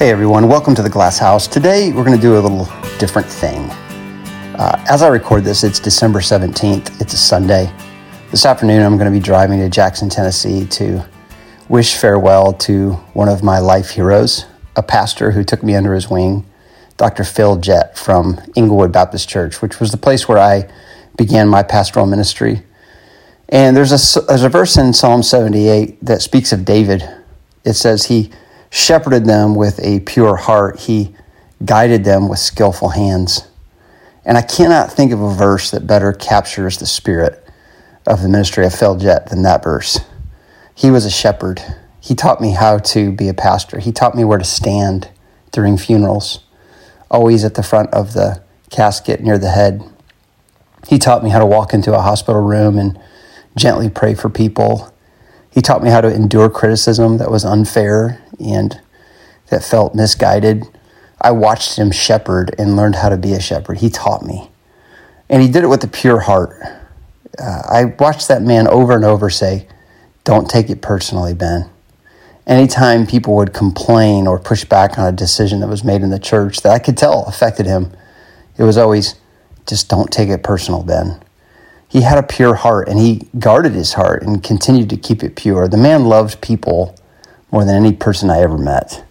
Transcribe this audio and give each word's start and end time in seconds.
Hey 0.00 0.08
everyone, 0.08 0.48
welcome 0.48 0.74
to 0.76 0.82
the 0.82 0.88
Glass 0.88 1.18
House. 1.18 1.46
Today 1.46 1.92
we're 1.92 2.04
going 2.04 2.16
to 2.16 2.22
do 2.22 2.38
a 2.38 2.40
little 2.40 2.64
different 2.98 3.28
thing. 3.28 3.68
Uh, 4.58 4.82
as 4.88 5.02
I 5.02 5.08
record 5.08 5.44
this, 5.44 5.62
it's 5.62 5.78
December 5.78 6.20
17th, 6.20 7.02
it's 7.02 7.12
a 7.12 7.18
Sunday. 7.18 7.70
This 8.30 8.46
afternoon 8.46 8.80
I'm 8.80 8.96
going 8.96 9.12
to 9.12 9.14
be 9.18 9.22
driving 9.22 9.58
to 9.58 9.68
Jackson, 9.68 10.08
Tennessee 10.08 10.64
to 10.68 11.06
wish 11.68 11.98
farewell 11.98 12.54
to 12.54 12.92
one 13.12 13.28
of 13.28 13.42
my 13.42 13.58
life 13.58 13.90
heroes, 13.90 14.46
a 14.74 14.82
pastor 14.82 15.32
who 15.32 15.44
took 15.44 15.62
me 15.62 15.76
under 15.76 15.92
his 15.92 16.08
wing, 16.08 16.46
Dr. 16.96 17.22
Phil 17.22 17.56
Jett 17.56 17.98
from 17.98 18.40
Englewood 18.56 18.92
Baptist 18.92 19.28
Church, 19.28 19.60
which 19.60 19.80
was 19.80 19.90
the 19.90 19.98
place 19.98 20.26
where 20.26 20.38
I 20.38 20.66
began 21.18 21.46
my 21.46 21.62
pastoral 21.62 22.06
ministry. 22.06 22.62
And 23.50 23.76
there's 23.76 23.92
a, 23.92 24.20
there's 24.22 24.44
a 24.44 24.48
verse 24.48 24.78
in 24.78 24.94
Psalm 24.94 25.22
78 25.22 26.02
that 26.02 26.22
speaks 26.22 26.54
of 26.54 26.64
David. 26.64 27.06
It 27.66 27.74
says, 27.74 28.06
He 28.06 28.32
shepherded 28.70 29.26
them 29.26 29.54
with 29.54 29.78
a 29.80 30.00
pure 30.00 30.36
heart, 30.36 30.80
He 30.80 31.14
guided 31.64 32.04
them 32.04 32.28
with 32.28 32.38
skillful 32.38 32.90
hands. 32.90 33.46
And 34.24 34.38
I 34.38 34.42
cannot 34.42 34.92
think 34.92 35.12
of 35.12 35.20
a 35.20 35.34
verse 35.34 35.70
that 35.70 35.86
better 35.86 36.12
captures 36.12 36.78
the 36.78 36.86
spirit 36.86 37.46
of 38.06 38.22
the 38.22 38.28
ministry 38.28 38.64
of 38.64 38.74
Phil 38.74 38.96
Jett 38.96 39.28
than 39.28 39.42
that 39.42 39.62
verse. 39.62 40.00
He 40.74 40.90
was 40.90 41.04
a 41.04 41.10
shepherd. 41.10 41.62
He 42.00 42.14
taught 42.14 42.40
me 42.40 42.52
how 42.52 42.78
to 42.78 43.12
be 43.12 43.28
a 43.28 43.34
pastor. 43.34 43.78
He 43.78 43.92
taught 43.92 44.14
me 44.14 44.24
where 44.24 44.38
to 44.38 44.44
stand 44.44 45.10
during 45.52 45.76
funerals, 45.76 46.40
always 47.10 47.44
at 47.44 47.54
the 47.54 47.62
front 47.62 47.92
of 47.92 48.12
the 48.14 48.42
casket 48.70 49.20
near 49.20 49.36
the 49.36 49.50
head. 49.50 49.82
He 50.88 50.98
taught 50.98 51.22
me 51.22 51.30
how 51.30 51.38
to 51.38 51.46
walk 51.46 51.74
into 51.74 51.94
a 51.94 52.00
hospital 52.00 52.40
room 52.40 52.78
and 52.78 52.98
gently 53.56 53.90
pray 53.90 54.14
for 54.14 54.30
people. 54.30 54.94
He 55.50 55.60
taught 55.60 55.82
me 55.82 55.90
how 55.90 56.00
to 56.00 56.12
endure 56.12 56.48
criticism 56.48 57.18
that 57.18 57.30
was 57.30 57.44
unfair 57.44 58.22
and 58.38 58.80
that 59.48 59.64
felt 59.64 59.94
misguided. 59.94 60.64
I 61.20 61.32
watched 61.32 61.76
him 61.76 61.90
shepherd 61.90 62.54
and 62.56 62.76
learned 62.76 62.96
how 62.96 63.08
to 63.08 63.16
be 63.16 63.32
a 63.32 63.40
shepherd. 63.40 63.78
He 63.78 63.90
taught 63.90 64.24
me. 64.24 64.50
And 65.28 65.42
he 65.42 65.48
did 65.48 65.64
it 65.64 65.68
with 65.68 65.84
a 65.84 65.88
pure 65.88 66.20
heart. 66.20 66.56
Uh, 67.38 67.62
I 67.68 67.84
watched 67.98 68.28
that 68.28 68.42
man 68.42 68.68
over 68.68 68.94
and 68.94 69.04
over 69.04 69.28
say, 69.28 69.68
Don't 70.24 70.48
take 70.48 70.70
it 70.70 70.82
personally, 70.82 71.34
Ben. 71.34 71.68
Anytime 72.46 73.06
people 73.06 73.36
would 73.36 73.52
complain 73.52 74.26
or 74.26 74.38
push 74.38 74.64
back 74.64 74.98
on 74.98 75.06
a 75.06 75.16
decision 75.16 75.60
that 75.60 75.68
was 75.68 75.84
made 75.84 76.02
in 76.02 76.10
the 76.10 76.18
church 76.18 76.62
that 76.62 76.72
I 76.72 76.78
could 76.78 76.96
tell 76.96 77.24
affected 77.24 77.66
him, 77.66 77.92
it 78.56 78.62
was 78.62 78.76
always, 78.76 79.16
Just 79.66 79.88
don't 79.88 80.10
take 80.12 80.28
it 80.28 80.42
personal, 80.42 80.82
Ben 80.82 81.20
he 81.90 82.02
had 82.02 82.18
a 82.18 82.22
pure 82.22 82.54
heart 82.54 82.88
and 82.88 83.00
he 83.00 83.28
guarded 83.38 83.72
his 83.72 83.94
heart 83.94 84.22
and 84.22 84.44
continued 84.44 84.88
to 84.90 84.96
keep 84.96 85.24
it 85.24 85.34
pure. 85.34 85.66
The 85.66 85.76
man 85.76 86.04
loved 86.04 86.40
people 86.40 86.96
more 87.50 87.64
than 87.64 87.74
any 87.74 87.92
person 87.92 88.30
I 88.30 88.38
ever 88.38 88.56
met. 88.56 89.04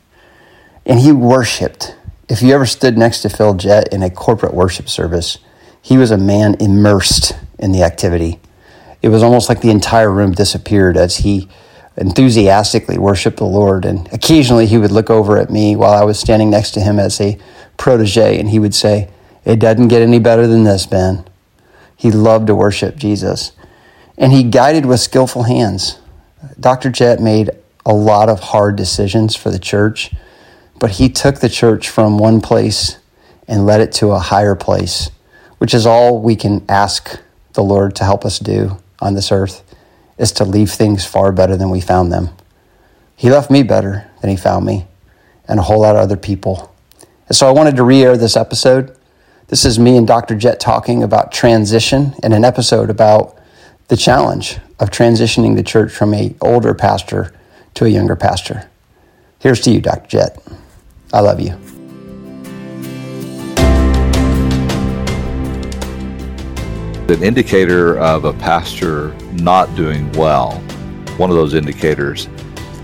And 0.86 1.00
he 1.00 1.12
worshiped. 1.12 1.94
If 2.30 2.42
you 2.42 2.56
ever 2.56 2.66
stood 2.66 2.98
next 2.98 3.22
to 3.24 3.30
Phil 3.30 3.56
Jett 3.56 3.92
in 3.94 4.02
a 4.02 4.10
corporate 4.10 4.54
worship 4.54 4.88
service, 4.88 5.40
he 5.82 5.98
was 5.98 6.10
a 6.10 6.18
man 6.18 6.56
immersed 6.62 7.34
in 7.58 7.74
the 7.74 7.84
activity. 7.84 8.40
It 9.02 9.10
was 9.10 9.24
almost 9.24 9.50
like 9.50 9.60
the 9.60 9.72
entire 9.72 10.10
room 10.10 10.32
disappeared 10.32 10.96
as 10.96 11.18
he 11.18 11.50
enthusiastically 11.98 12.98
worshiped 12.98 13.38
the 13.38 13.44
Lord. 13.44 13.84
And 13.84 14.08
occasionally 14.14 14.68
he 14.68 14.78
would 14.78 14.92
look 14.92 15.10
over 15.10 15.38
at 15.38 15.50
me 15.50 15.76
while 15.76 15.94
I 15.94 16.06
was 16.06 16.18
standing 16.18 16.50
next 16.50 16.72
to 16.72 16.80
him 16.80 16.98
as 16.98 17.20
a 17.20 17.38
protege 17.76 18.40
and 18.40 18.50
he 18.50 18.60
would 18.60 18.74
say, 18.74 19.10
It 19.44 19.60
doesn't 19.60 19.90
get 19.90 20.02
any 20.02 20.20
better 20.20 20.48
than 20.48 20.64
this, 20.64 20.86
Ben. 20.86 21.26
He 22.00 22.12
loved 22.12 22.48
to 22.48 22.56
worship 22.56 22.96
Jesus. 22.96 23.52
And 24.18 24.32
he 24.32 24.44
guided 24.44 24.86
with 24.86 25.02
skillful 25.02 25.44
hands. 25.44 26.00
Dr. 26.58 26.90
Jett 26.90 27.20
made 27.20 27.50
a 27.86 27.94
lot 27.94 28.30
of 28.30 28.40
hard 28.40 28.78
decisions 28.78 29.36
for 29.36 29.50
the 29.52 29.60
church, 29.60 30.14
but 30.80 30.92
he 30.92 31.10
took 31.10 31.42
the 31.42 31.50
church 31.50 31.90
from 31.90 32.18
one 32.18 32.40
place 32.40 33.00
and 33.50 33.66
led 33.66 33.82
it 33.82 33.92
to 33.92 34.12
a 34.12 34.20
higher 34.20 34.56
place, 34.56 35.10
which 35.58 35.74
is 35.74 35.86
all 35.86 36.22
we 36.22 36.38
can 36.38 36.64
ask 36.70 37.20
the 37.52 37.64
Lord 37.64 37.98
to 37.98 38.06
help 38.06 38.24
us 38.24 38.40
do 38.40 38.78
on 39.02 39.14
this 39.14 39.30
earth, 39.30 39.62
is 40.18 40.32
to 40.32 40.46
leave 40.46 40.72
things 40.72 41.06
far 41.06 41.34
better 41.34 41.58
than 41.58 41.70
we 41.70 41.82
found 41.82 42.14
them. 42.14 42.30
He 43.18 43.30
left 43.30 43.52
me 43.52 43.62
better 43.62 44.10
than 44.22 44.30
he 44.30 44.38
found 44.38 44.66
me, 44.66 44.88
and 45.50 45.60
a 45.60 45.64
whole 45.64 45.82
lot 45.82 45.98
of 45.98 46.02
other 46.02 46.16
people. 46.16 46.74
And 47.28 47.36
so 47.36 47.46
I 47.46 47.52
wanted 47.52 47.76
to 47.76 47.84
re 47.84 48.02
air 48.02 48.16
this 48.16 48.38
episode 48.38 48.96
this 49.50 49.66
is 49.66 49.80
me 49.80 49.98
and 49.98 50.06
Dr. 50.06 50.36
Jett 50.36 50.60
talking 50.60 51.02
about 51.02 51.32
transition 51.32 52.14
in 52.22 52.34
an 52.34 52.46
episode 52.46 52.92
about 52.92 53.36
the 53.88 53.98
challenge 53.98 54.60
of 54.80 54.92
transitioning 54.92 55.56
the 55.56 55.64
church 55.64 55.92
from 55.92 56.14
a 56.14 56.36
older 56.40 56.76
pastor 56.76 57.34
to 57.74 57.86
a 57.86 57.90
younger 57.90 58.16
pastor. 58.16 58.70
Here's 59.40 59.60
to 59.62 59.72
you, 59.72 59.82
Dr. 59.82 60.08
Jett. 60.08 60.38
I 61.12 61.22
love 61.22 61.40
you. 61.40 61.58
An 67.12 67.24
indicator 67.24 67.98
of 67.98 68.26
a 68.26 68.34
pastor 68.34 69.16
not 69.34 69.76
doing 69.76 70.12
well, 70.12 70.60
one 71.18 71.32
of 71.32 71.36
those 71.36 71.56
indicators, 71.56 72.30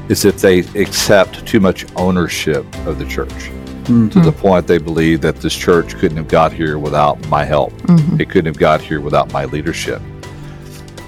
is 0.10 0.26
if 0.26 0.42
they 0.42 0.60
accept 0.82 1.46
too 1.46 1.60
much 1.60 1.86
ownership 1.96 2.66
of 2.88 2.98
the 2.98 3.06
church 3.06 3.52
mm-hmm. 3.86 4.10
to 4.10 4.20
the 4.20 4.32
point 4.32 4.68
they 4.68 4.78
believe 4.78 5.22
that 5.22 5.38
this 5.38 5.56
church 5.56 5.96
couldn't 5.96 6.18
have 6.18 6.28
got 6.28 6.52
here 6.52 6.78
without 6.78 7.28
my 7.30 7.44
help. 7.44 7.72
Mm-hmm. 7.74 8.22
It 8.22 8.30
couldn't 8.30 8.48
have 8.48 8.58
got 8.58 8.82
here 8.82 9.02
without 9.02 9.32
my 9.32 9.46
leadership. 9.46 10.02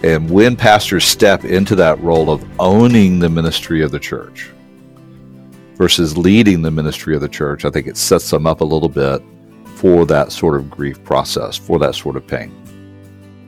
And 0.04 0.30
when 0.30 0.56
pastors 0.56 1.06
step 1.06 1.44
into 1.44 1.76
that 1.76 2.00
role 2.02 2.30
of 2.30 2.46
owning 2.60 3.20
the 3.20 3.30
ministry 3.30 3.82
of 3.82 3.92
the 3.92 4.00
church 4.00 4.50
versus 5.76 6.18
leading 6.18 6.62
the 6.62 6.72
ministry 6.72 7.16
of 7.16 7.22
the 7.22 7.30
church, 7.30 7.66
I 7.66 7.70
think 7.70 7.88
it 7.88 7.98
sets 7.98 8.30
them 8.30 8.46
up 8.46 8.62
a 8.62 8.66
little 8.66 8.90
bit 8.90 9.22
for 9.76 10.06
that 10.06 10.32
sort 10.32 10.56
of 10.56 10.70
grief 10.70 11.04
process, 11.04 11.58
for 11.58 11.80
that 11.80 11.96
sort 11.96 12.16
of 12.16 12.26
pain. 12.28 12.52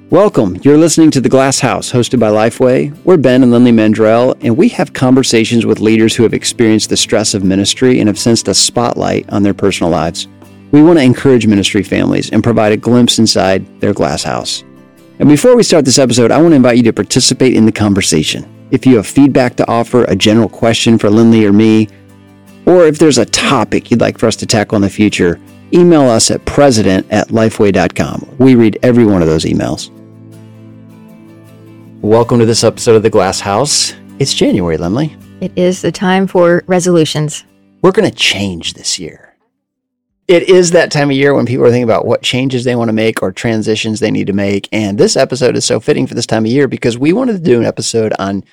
Welcome. 0.09 0.57
You're 0.63 0.79
listening 0.79 1.11
to 1.11 1.21
The 1.21 1.29
Glass 1.29 1.59
House, 1.59 1.91
hosted 1.91 2.19
by 2.19 2.31
Lifeway. 2.31 2.97
We're 3.03 3.15
Ben 3.15 3.43
and 3.43 3.51
Lindley 3.51 3.71
Mandrell, 3.71 4.35
and 4.41 4.57
we 4.57 4.67
have 4.69 4.91
conversations 4.91 5.67
with 5.67 5.81
leaders 5.81 6.15
who 6.15 6.23
have 6.23 6.33
experienced 6.33 6.89
the 6.89 6.97
stress 6.97 7.35
of 7.35 7.43
ministry 7.43 7.99
and 7.99 8.07
have 8.07 8.17
sensed 8.17 8.47
a 8.47 8.55
spotlight 8.55 9.31
on 9.31 9.43
their 9.43 9.53
personal 9.53 9.91
lives. 9.91 10.27
We 10.71 10.81
want 10.81 10.97
to 10.97 11.03
encourage 11.03 11.45
ministry 11.45 11.83
families 11.83 12.31
and 12.31 12.43
provide 12.43 12.71
a 12.71 12.77
glimpse 12.77 13.19
inside 13.19 13.81
their 13.81 13.93
glass 13.93 14.23
house. 14.23 14.63
And 15.19 15.29
before 15.29 15.55
we 15.55 15.61
start 15.61 15.85
this 15.85 15.99
episode, 15.99 16.31
I 16.31 16.41
want 16.41 16.53
to 16.53 16.55
invite 16.55 16.77
you 16.77 16.83
to 16.83 16.93
participate 16.93 17.53
in 17.53 17.67
the 17.67 17.71
conversation. 17.71 18.67
If 18.71 18.87
you 18.87 18.95
have 18.95 19.05
feedback 19.05 19.57
to 19.57 19.69
offer, 19.69 20.05
a 20.05 20.15
general 20.15 20.49
question 20.49 20.97
for 20.97 21.11
Lindley 21.11 21.45
or 21.45 21.53
me, 21.53 21.87
or 22.65 22.87
if 22.87 22.97
there's 22.97 23.19
a 23.19 23.27
topic 23.27 23.91
you'd 23.91 24.01
like 24.01 24.17
for 24.17 24.25
us 24.25 24.37
to 24.37 24.47
tackle 24.47 24.77
in 24.77 24.81
the 24.81 24.89
future, 24.89 25.39
email 25.71 26.09
us 26.09 26.31
at 26.31 26.43
president 26.45 27.05
at 27.11 27.27
lifeway.com. 27.27 28.37
We 28.39 28.55
read 28.55 28.79
every 28.81 29.05
one 29.05 29.21
of 29.21 29.27
those 29.27 29.45
emails. 29.45 29.91
Welcome 32.01 32.39
to 32.39 32.45
this 32.45 32.63
episode 32.63 32.95
of 32.95 33.03
The 33.03 33.09
Glass 33.09 33.41
House. 33.41 33.93
It's 34.19 34.33
January, 34.33 34.77
Lindley. 34.77 35.17
It 35.41 35.51
is 35.57 35.81
the 35.81 35.91
time 35.91 36.27
for 36.27 36.63
resolutions. 36.65 37.43
We're 37.81 37.91
going 37.91 38.09
to 38.09 38.15
change 38.15 38.73
this 38.73 38.97
year. 38.97 39.35
It 40.29 40.43
is 40.43 40.71
that 40.71 40.93
time 40.93 41.09
of 41.09 41.17
year 41.17 41.33
when 41.33 41.45
people 41.45 41.65
are 41.65 41.69
thinking 41.69 41.83
about 41.83 42.05
what 42.05 42.21
changes 42.21 42.63
they 42.63 42.77
want 42.77 42.87
to 42.87 42.93
make 42.93 43.21
or 43.21 43.33
transitions 43.33 43.99
they 43.99 44.11
need 44.11 44.27
to 44.27 44.33
make. 44.33 44.69
And 44.71 44.97
this 44.97 45.17
episode 45.17 45.57
is 45.57 45.65
so 45.65 45.81
fitting 45.81 46.07
for 46.07 46.13
this 46.13 46.25
time 46.25 46.45
of 46.45 46.51
year 46.51 46.69
because 46.69 46.97
we 46.97 47.11
wanted 47.11 47.33
to 47.33 47.39
do 47.39 47.59
an 47.59 47.65
episode 47.65 48.13
on 48.17 48.45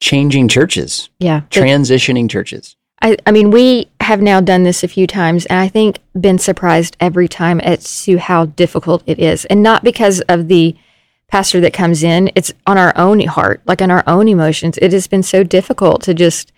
changing 0.00 0.48
churches. 0.48 1.10
Yeah. 1.18 1.42
Transitioning 1.50 2.30
churches. 2.30 2.74
I, 3.02 3.18
I 3.26 3.32
mean, 3.32 3.50
we 3.50 3.90
have 4.00 4.22
now 4.22 4.40
done 4.40 4.62
this 4.62 4.82
a 4.82 4.88
few 4.88 5.06
times, 5.06 5.44
and 5.46 5.58
I 5.58 5.68
think 5.68 5.98
been 6.18 6.38
surprised 6.38 6.96
every 7.00 7.28
time 7.28 7.60
as 7.60 8.04
to 8.04 8.16
how 8.16 8.46
difficult 8.46 9.02
it 9.04 9.18
is. 9.18 9.44
And 9.44 9.62
not 9.62 9.84
because 9.84 10.22
of 10.22 10.48
the 10.48 10.74
pastor 11.34 11.58
that 11.58 11.72
comes 11.72 12.04
in, 12.04 12.30
it's 12.36 12.52
on 12.64 12.78
our 12.78 12.96
own 12.96 13.18
heart, 13.26 13.60
like 13.66 13.82
on 13.82 13.90
our 13.90 14.04
own 14.06 14.28
emotions. 14.28 14.78
It 14.80 14.92
has 14.92 15.08
been 15.08 15.24
so 15.24 15.42
difficult 15.42 16.00
to 16.02 16.14
just 16.14 16.52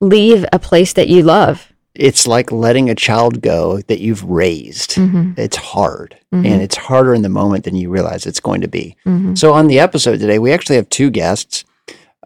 leave 0.00 0.46
a 0.50 0.58
place 0.58 0.94
that 0.94 1.08
you 1.08 1.22
love. 1.22 1.70
It's 1.94 2.26
like 2.26 2.50
letting 2.50 2.88
a 2.88 2.94
child 2.94 3.42
go 3.42 3.82
that 3.88 4.00
you've 4.00 4.24
raised. 4.24 4.92
Mm-hmm. 4.92 5.32
It's 5.36 5.58
hard. 5.58 6.16
Mm-hmm. 6.32 6.46
And 6.46 6.62
it's 6.62 6.78
harder 6.78 7.12
in 7.12 7.20
the 7.20 7.28
moment 7.28 7.64
than 7.64 7.76
you 7.76 7.90
realize 7.90 8.24
it's 8.24 8.40
going 8.40 8.62
to 8.62 8.68
be. 8.68 8.96
Mm-hmm. 9.04 9.34
So, 9.34 9.52
on 9.52 9.66
the 9.66 9.78
episode 9.78 10.18
today, 10.18 10.38
we 10.38 10.50
actually 10.50 10.76
have 10.76 10.88
two 10.88 11.10
guests. 11.10 11.66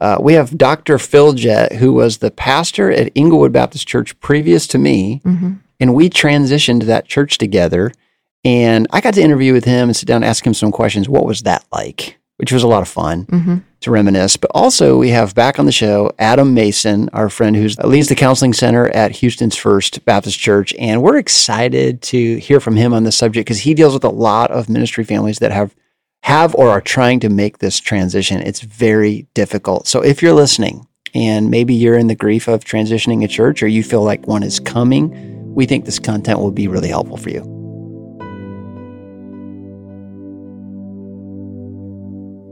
Uh, 0.00 0.18
we 0.20 0.34
have 0.34 0.56
Dr. 0.56 1.00
Phil 1.00 1.32
Jett, 1.32 1.72
who 1.72 1.92
was 1.92 2.18
the 2.18 2.30
pastor 2.30 2.92
at 2.92 3.10
Englewood 3.16 3.52
Baptist 3.52 3.88
Church 3.88 4.18
previous 4.20 4.68
to 4.68 4.78
me. 4.78 5.22
Mm-hmm. 5.24 5.54
And 5.80 5.92
we 5.92 6.08
transitioned 6.08 6.84
that 6.84 7.08
church 7.08 7.36
together. 7.36 7.90
And 8.46 8.86
I 8.92 9.00
got 9.00 9.14
to 9.14 9.22
interview 9.22 9.52
with 9.52 9.64
him 9.64 9.88
and 9.88 9.96
sit 9.96 10.06
down 10.06 10.22
and 10.22 10.24
ask 10.24 10.46
him 10.46 10.54
some 10.54 10.70
questions. 10.70 11.08
What 11.08 11.26
was 11.26 11.42
that 11.42 11.64
like? 11.72 12.16
Which 12.36 12.52
was 12.52 12.62
a 12.62 12.68
lot 12.68 12.82
of 12.82 12.86
fun 12.86 13.26
mm-hmm. 13.26 13.56
to 13.80 13.90
reminisce. 13.90 14.36
But 14.36 14.52
also, 14.54 14.96
we 14.98 15.08
have 15.08 15.34
back 15.34 15.58
on 15.58 15.66
the 15.66 15.72
show 15.72 16.12
Adam 16.20 16.54
Mason, 16.54 17.10
our 17.12 17.28
friend 17.28 17.56
who 17.56 17.66
leads 17.82 18.08
the 18.08 18.14
counseling 18.14 18.52
center 18.52 18.86
at 18.90 19.10
Houston's 19.16 19.56
First 19.56 20.04
Baptist 20.04 20.38
Church. 20.38 20.72
And 20.78 21.02
we're 21.02 21.16
excited 21.16 22.02
to 22.02 22.36
hear 22.36 22.60
from 22.60 22.76
him 22.76 22.94
on 22.94 23.02
this 23.02 23.16
subject 23.16 23.46
because 23.46 23.60
he 23.60 23.74
deals 23.74 23.94
with 23.94 24.04
a 24.04 24.10
lot 24.10 24.52
of 24.52 24.68
ministry 24.68 25.02
families 25.02 25.40
that 25.40 25.50
have 25.50 25.74
have 26.22 26.54
or 26.54 26.68
are 26.68 26.80
trying 26.80 27.18
to 27.20 27.28
make 27.28 27.58
this 27.58 27.80
transition. 27.80 28.40
It's 28.40 28.60
very 28.60 29.26
difficult. 29.34 29.88
So 29.88 30.02
if 30.02 30.22
you're 30.22 30.34
listening 30.34 30.86
and 31.14 31.50
maybe 31.50 31.74
you're 31.74 31.98
in 31.98 32.06
the 32.06 32.14
grief 32.14 32.46
of 32.46 32.64
transitioning 32.64 33.24
a 33.24 33.28
church 33.28 33.60
or 33.60 33.66
you 33.66 33.82
feel 33.82 34.04
like 34.04 34.26
one 34.28 34.44
is 34.44 34.60
coming, 34.60 35.54
we 35.54 35.66
think 35.66 35.84
this 35.84 35.98
content 35.98 36.38
will 36.38 36.52
be 36.52 36.68
really 36.68 36.88
helpful 36.88 37.16
for 37.16 37.30
you. 37.30 37.55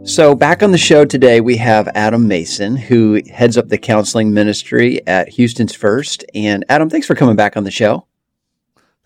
So, 0.04 0.34
back 0.34 0.62
on 0.62 0.70
the 0.70 0.76
show 0.76 1.06
today, 1.06 1.40
we 1.40 1.56
have 1.56 1.88
Adam 1.94 2.28
Mason, 2.28 2.76
who 2.76 3.22
heads 3.32 3.56
up 3.56 3.70
the 3.70 3.78
counseling 3.78 4.34
ministry 4.34 5.04
at 5.06 5.30
Houston's 5.30 5.74
First. 5.74 6.26
And 6.34 6.62
Adam, 6.68 6.90
thanks 6.90 7.06
for 7.06 7.14
coming 7.14 7.36
back 7.36 7.56
on 7.56 7.64
the 7.64 7.70
show. 7.70 8.06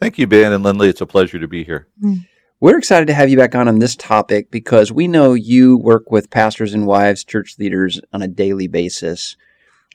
Thank 0.00 0.18
you, 0.18 0.26
Ben 0.26 0.52
and 0.52 0.64
Lindley. 0.64 0.88
It's 0.88 1.00
a 1.00 1.06
pleasure 1.06 1.38
to 1.38 1.46
be 1.46 1.62
here. 1.62 1.86
Mm. 2.02 2.26
We're 2.58 2.78
excited 2.78 3.06
to 3.06 3.14
have 3.14 3.30
you 3.30 3.36
back 3.36 3.54
on 3.54 3.68
on 3.68 3.78
this 3.78 3.94
topic 3.94 4.50
because 4.50 4.90
we 4.90 5.06
know 5.06 5.34
you 5.34 5.78
work 5.78 6.10
with 6.10 6.30
pastors 6.30 6.74
and 6.74 6.84
wives, 6.84 7.22
church 7.22 7.56
leaders 7.60 8.00
on 8.12 8.20
a 8.20 8.28
daily 8.28 8.66
basis, 8.66 9.36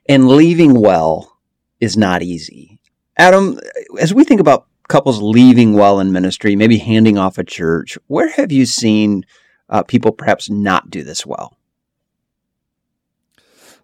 and 0.08 0.30
leaving 0.30 0.80
well 0.80 1.38
is 1.82 1.98
not 1.98 2.24
easy. 2.24 2.80
Adam, 3.18 3.60
as 4.00 4.14
we 4.14 4.24
think 4.24 4.40
about 4.40 4.68
couples 4.88 5.22
leaving 5.22 5.74
well 5.74 6.00
in 6.00 6.14
ministry, 6.14 6.56
maybe 6.56 6.78
handing 6.78 7.18
off 7.18 7.38
a 7.38 7.44
church, 7.44 7.98
where 8.08 8.30
have 8.30 8.54
you 8.54 8.66
seen 8.66 9.26
uh, 9.74 9.84
people 9.84 10.12
perhaps 10.12 10.50
not 10.50 10.90
do 10.90 11.04
this 11.04 11.26
well? 11.26 11.58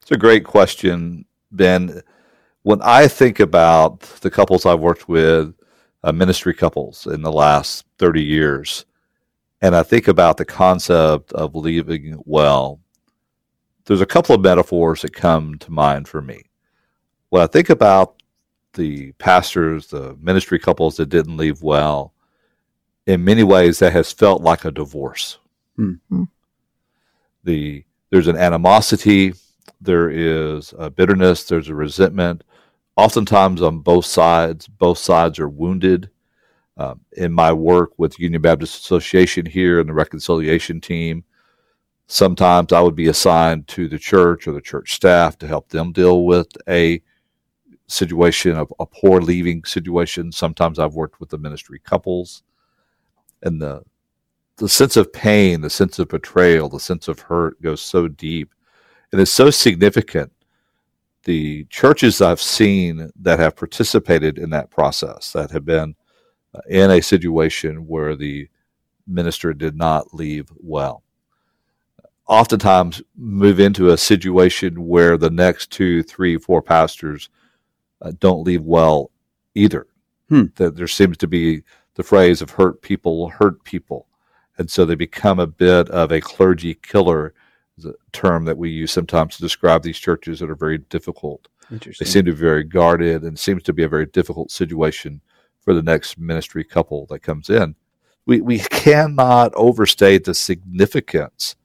It's 0.01 0.11
a 0.11 0.17
great 0.17 0.45
question, 0.45 1.25
Ben. 1.51 2.01
When 2.61 2.81
I 2.83 3.07
think 3.07 3.39
about 3.39 4.01
the 4.21 4.29
couples 4.29 4.65
I've 4.65 4.79
worked 4.79 5.09
with, 5.09 5.53
uh, 6.03 6.11
ministry 6.11 6.53
couples 6.53 7.07
in 7.07 7.23
the 7.23 7.31
last 7.31 7.85
30 7.97 8.23
years, 8.23 8.85
and 9.61 9.75
I 9.75 9.83
think 9.83 10.07
about 10.07 10.37
the 10.37 10.45
concept 10.45 11.33
of 11.33 11.55
leaving 11.55 12.21
well, 12.25 12.79
there's 13.85 14.01
a 14.01 14.05
couple 14.05 14.35
of 14.35 14.41
metaphors 14.41 15.01
that 15.01 15.13
come 15.13 15.57
to 15.57 15.71
mind 15.71 16.07
for 16.07 16.21
me. 16.21 16.43
When 17.29 17.41
I 17.41 17.47
think 17.47 17.69
about 17.69 18.21
the 18.73 19.11
pastors, 19.13 19.87
the 19.87 20.15
ministry 20.21 20.59
couples 20.59 20.97
that 20.97 21.09
didn't 21.09 21.37
leave 21.37 21.63
well, 21.63 22.13
in 23.07 23.23
many 23.23 23.43
ways 23.43 23.79
that 23.79 23.91
has 23.93 24.13
felt 24.13 24.43
like 24.43 24.65
a 24.65 24.71
divorce. 24.71 25.38
Mm-hmm. 25.79 26.23
The 27.43 27.83
there's 28.11 28.27
an 28.27 28.37
animosity, 28.37 29.33
there 29.79 30.09
is 30.09 30.73
a 30.77 30.89
bitterness, 30.89 31.43
there's 31.43 31.69
a 31.69 31.75
resentment. 31.75 32.43
Oftentimes 32.97 33.61
on 33.61 33.79
both 33.79 34.05
sides, 34.05 34.67
both 34.67 34.97
sides 34.97 35.39
are 35.39 35.49
wounded. 35.49 36.09
Um, 36.75 37.01
in 37.13 37.33
my 37.33 37.51
work 37.51 37.91
with 37.97 38.19
Union 38.19 38.41
Baptist 38.41 38.83
Association 38.83 39.45
here 39.45 39.79
and 39.79 39.89
the 39.89 39.93
reconciliation 39.93 40.79
team, 40.79 41.25
sometimes 42.07 42.71
I 42.71 42.79
would 42.79 42.95
be 42.95 43.07
assigned 43.07 43.67
to 43.69 43.89
the 43.89 43.99
church 43.99 44.47
or 44.47 44.53
the 44.53 44.61
church 44.61 44.93
staff 44.93 45.37
to 45.39 45.47
help 45.47 45.69
them 45.69 45.91
deal 45.91 46.25
with 46.25 46.47
a 46.69 47.01
situation 47.87 48.55
of 48.55 48.73
a 48.79 48.85
poor 48.85 49.19
leaving 49.19 49.65
situation. 49.65 50.31
Sometimes 50.31 50.79
I've 50.79 50.95
worked 50.95 51.19
with 51.19 51.29
the 51.29 51.37
ministry 51.37 51.79
couples, 51.79 52.43
and 53.43 53.61
the 53.61 53.83
the 54.59 54.69
sense 54.69 54.97
of 54.97 55.11
pain, 55.13 55.61
the 55.61 55.69
sense 55.69 55.99
of 55.99 56.09
betrayal, 56.09 56.67
the 56.67 56.81
sense 56.81 57.07
of 57.07 57.19
hurt 57.19 57.61
goes 57.61 57.81
so 57.81 58.09
deep, 58.09 58.53
and 59.11 59.21
it's 59.21 59.31
so 59.31 59.49
significant. 59.49 60.31
The 61.23 61.65
churches 61.65 62.21
I've 62.21 62.41
seen 62.41 63.09
that 63.21 63.39
have 63.39 63.55
participated 63.55 64.37
in 64.37 64.49
that 64.49 64.69
process, 64.69 65.31
that 65.31 65.51
have 65.51 65.63
been 65.63 65.95
uh, 66.53 66.59
in 66.67 66.91
a 66.91 67.01
situation 67.01 67.87
where 67.87 68.17
the 68.17 68.49
minister 69.07 69.53
did 69.53 69.77
not 69.77 70.13
leave 70.13 70.49
well, 70.57 71.03
oftentimes 72.27 73.01
move 73.15 73.61
into 73.61 73.89
a 73.89 73.97
situation 73.97 74.87
where 74.87 75.17
the 75.17 75.29
next 75.29 75.71
two, 75.71 76.03
three, 76.03 76.37
four 76.37 76.61
pastors 76.61 77.29
uh, 78.01 78.11
don't 78.19 78.43
leave 78.43 78.63
well 78.63 79.09
either. 79.55 79.87
Hmm. 80.27 80.45
That 80.57 80.75
there 80.75 80.87
seems 80.87 81.17
to 81.17 81.27
be 81.27 81.63
the 81.95 82.03
phrase 82.03 82.41
of 82.41 82.51
hurt 82.51 82.81
people 82.81 83.29
hurt 83.29 83.63
people. 83.63 84.08
And 84.59 84.69
so 84.69 84.85
they 84.85 84.95
become 84.95 85.39
a 85.39 85.47
bit 85.47 85.89
of 85.89 86.11
a 86.11 86.19
clergy 86.21 86.75
killer, 86.75 87.33
the 87.77 87.95
term 88.11 88.43
that 88.45 88.57
we 88.57 88.69
use 88.69 88.91
sometimes 88.91 89.37
to 89.37 89.41
describe 89.41 89.81
these 89.83 89.97
churches 89.97 90.39
that 90.39 90.49
are 90.49 90.55
very 90.55 90.77
difficult. 90.77 91.47
They 91.97 92.05
seem 92.05 92.25
to 92.25 92.33
be 92.33 92.37
very 92.37 92.65
guarded 92.65 93.23
and 93.23 93.39
seems 93.39 93.63
to 93.63 93.73
be 93.73 93.83
a 93.83 93.89
very 93.89 94.05
difficult 94.05 94.51
situation 94.51 95.21
for 95.61 95.73
the 95.73 95.81
next 95.81 96.19
ministry 96.19 96.63
couple 96.65 97.05
that 97.09 97.19
comes 97.19 97.49
in. 97.49 97.75
We, 98.25 98.41
we 98.41 98.59
cannot 98.59 99.53
overstate 99.55 100.25
the 100.25 100.33
significance 100.33 101.55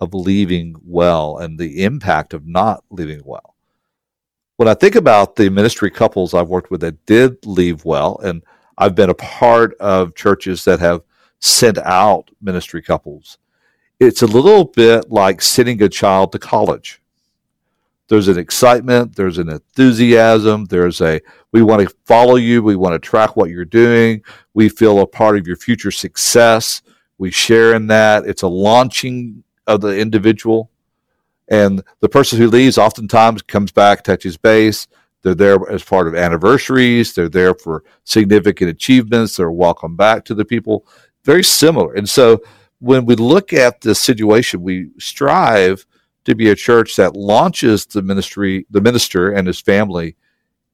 of 0.00 0.14
leaving 0.14 0.76
well 0.82 1.36
and 1.36 1.58
the 1.58 1.84
impact 1.84 2.32
of 2.32 2.46
not 2.46 2.82
leaving 2.90 3.20
well. 3.24 3.56
When 4.56 4.68
I 4.68 4.74
think 4.74 4.94
about 4.94 5.36
the 5.36 5.50
ministry 5.50 5.90
couples 5.90 6.34
I've 6.34 6.48
worked 6.48 6.70
with 6.70 6.80
that 6.80 7.04
did 7.04 7.44
leave 7.44 7.84
well, 7.84 8.18
and 8.24 8.42
I've 8.78 8.94
been 8.94 9.10
a 9.10 9.14
part 9.14 9.74
of 9.80 10.14
churches 10.14 10.64
that 10.64 10.80
have 10.80 11.02
sent 11.40 11.78
out 11.78 12.30
ministry 12.40 12.82
couples, 12.82 13.38
it's 14.00 14.22
a 14.22 14.26
little 14.26 14.64
bit 14.64 15.10
like 15.10 15.42
sending 15.42 15.82
a 15.82 15.88
child 15.88 16.32
to 16.32 16.38
college. 16.38 17.00
There's 18.08 18.28
an 18.28 18.38
excitement, 18.38 19.16
there's 19.16 19.38
an 19.38 19.50
enthusiasm, 19.50 20.64
there's 20.66 21.00
a 21.00 21.20
we 21.52 21.62
want 21.62 21.86
to 21.86 21.94
follow 22.06 22.36
you, 22.36 22.62
we 22.62 22.76
want 22.76 22.94
to 22.94 22.98
track 22.98 23.36
what 23.36 23.50
you're 23.50 23.64
doing, 23.64 24.22
we 24.54 24.68
feel 24.68 25.00
a 25.00 25.06
part 25.06 25.36
of 25.36 25.46
your 25.46 25.56
future 25.56 25.90
success, 25.90 26.82
we 27.18 27.30
share 27.30 27.74
in 27.74 27.88
that. 27.88 28.26
It's 28.26 28.42
a 28.42 28.48
launching 28.48 29.42
of 29.66 29.80
the 29.80 29.98
individual. 29.98 30.70
And 31.48 31.82
the 32.00 32.08
person 32.08 32.38
who 32.38 32.48
leaves 32.48 32.78
oftentimes 32.78 33.42
comes 33.42 33.72
back, 33.72 34.04
touches 34.04 34.36
base. 34.36 34.86
They're 35.22 35.34
there 35.34 35.58
as 35.70 35.82
part 35.82 36.06
of 36.06 36.14
anniversaries. 36.14 37.12
They're 37.12 37.28
there 37.28 37.54
for 37.54 37.84
significant 38.04 38.70
achievements. 38.70 39.36
They're 39.36 39.50
welcome 39.50 39.96
back 39.96 40.24
to 40.26 40.34
the 40.34 40.44
people. 40.44 40.86
Very 41.28 41.44
similar. 41.44 41.92
And 41.92 42.08
so 42.08 42.40
when 42.78 43.04
we 43.04 43.14
look 43.14 43.52
at 43.52 43.82
the 43.82 43.94
situation, 43.94 44.62
we 44.62 44.88
strive 44.98 45.84
to 46.24 46.34
be 46.34 46.48
a 46.48 46.54
church 46.54 46.96
that 46.96 47.14
launches 47.14 47.84
the 47.84 48.00
ministry, 48.00 48.64
the 48.70 48.80
minister 48.80 49.32
and 49.32 49.46
his 49.46 49.60
family 49.60 50.16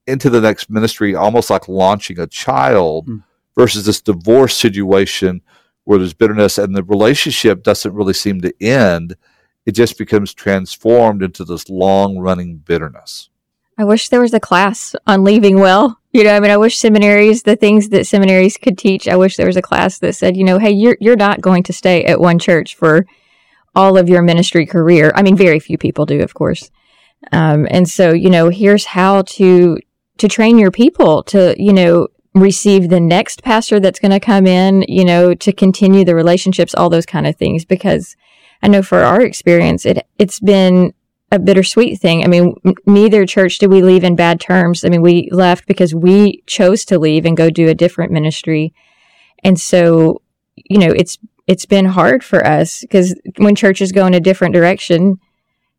into 0.07 0.29
the 0.29 0.39
next 0.39 0.69
ministry, 0.69 1.13
almost 1.13 1.49
like 1.49 1.67
launching 1.67 2.19
a 2.21 2.27
child 2.27 3.05
mm. 3.05 3.21
versus 3.57 3.85
this 3.85 3.99
divorce 3.99 4.55
situation 4.55 5.41
where 5.83 5.99
there's 5.99 6.13
bitterness 6.13 6.57
and 6.57 6.73
the 6.73 6.83
relationship 6.83 7.61
doesn't 7.61 7.93
really 7.93 8.13
seem 8.13 8.39
to 8.39 8.63
end. 8.63 9.17
It 9.65 9.73
just 9.73 9.97
becomes 9.97 10.33
transformed 10.33 11.21
into 11.21 11.43
this 11.43 11.67
long 11.69 12.17
running 12.17 12.59
bitterness. 12.59 13.29
I 13.77 13.83
wish 13.83 14.09
there 14.09 14.21
was 14.21 14.33
a 14.33 14.39
class 14.39 14.95
on 15.05 15.23
leaving 15.23 15.59
well. 15.59 15.99
You 16.13 16.23
know, 16.23 16.35
I 16.35 16.39
mean, 16.39 16.51
I 16.51 16.57
wish 16.57 16.77
seminaries, 16.77 17.43
the 17.43 17.57
things 17.57 17.89
that 17.89 18.07
seminaries 18.07 18.55
could 18.55 18.77
teach, 18.77 19.07
I 19.07 19.17
wish 19.17 19.35
there 19.35 19.47
was 19.47 19.57
a 19.57 19.61
class 19.61 19.99
that 19.99 20.15
said, 20.15 20.37
you 20.37 20.45
know, 20.45 20.59
hey, 20.59 20.71
you're, 20.71 20.97
you're 21.01 21.17
not 21.17 21.41
going 21.41 21.63
to 21.63 21.73
stay 21.73 22.05
at 22.05 22.21
one 22.21 22.39
church 22.39 22.75
for 22.75 23.05
all 23.75 23.97
of 23.97 24.07
your 24.07 24.21
ministry 24.21 24.65
career. 24.65 25.11
I 25.13 25.23
mean, 25.23 25.35
very 25.35 25.59
few 25.59 25.77
people 25.77 26.05
do, 26.05 26.21
of 26.21 26.33
course. 26.33 26.71
Um, 27.33 27.67
and 27.69 27.89
so, 27.89 28.13
you 28.13 28.29
know, 28.29 28.49
here's 28.49 28.85
how 28.85 29.23
to, 29.23 29.77
to 30.19 30.27
train 30.29 30.57
your 30.57 30.71
people 30.71 31.23
to, 31.23 31.53
you 31.61 31.73
know, 31.73 32.07
receive 32.33 32.89
the 32.89 32.99
next 33.01 33.43
pastor 33.43 33.79
that's 33.79 33.99
going 33.99 34.11
to 34.11 34.19
come 34.19 34.47
in, 34.47 34.85
you 34.87 35.03
know, 35.03 35.33
to 35.33 35.51
continue 35.51 36.05
the 36.05 36.15
relationships, 36.15 36.75
all 36.75 36.89
those 36.89 37.05
kind 37.05 37.27
of 37.27 37.35
things. 37.35 37.65
Because 37.65 38.15
I 38.61 38.69
know 38.69 38.81
for 38.81 38.99
our 38.99 39.21
experience, 39.21 39.85
it, 39.85 40.07
it's 40.17 40.39
been 40.39 40.93
a 41.35 41.39
bittersweet 41.39 41.99
thing. 41.99 42.23
I 42.23 42.27
mean, 42.27 42.55
neither 42.85 43.25
church 43.25 43.59
did 43.59 43.69
we 43.69 43.81
leave 43.81 44.03
in 44.03 44.15
bad 44.15 44.39
terms. 44.39 44.83
I 44.83 44.89
mean, 44.89 45.01
we 45.01 45.29
left 45.31 45.67
because 45.67 45.93
we 45.93 46.41
chose 46.47 46.85
to 46.85 46.97
leave 46.97 47.25
and 47.25 47.37
go 47.37 47.49
do 47.49 47.67
a 47.67 47.75
different 47.75 48.11
ministry. 48.11 48.73
And 49.43 49.59
so, 49.59 50.21
you 50.55 50.79
know, 50.79 50.91
it's, 50.91 51.17
it's 51.45 51.65
been 51.65 51.85
hard 51.85 52.23
for 52.23 52.45
us 52.45 52.81
because 52.81 53.13
when 53.37 53.55
churches 53.55 53.91
go 53.91 54.07
in 54.07 54.13
a 54.13 54.19
different 54.19 54.55
direction, 54.55 55.19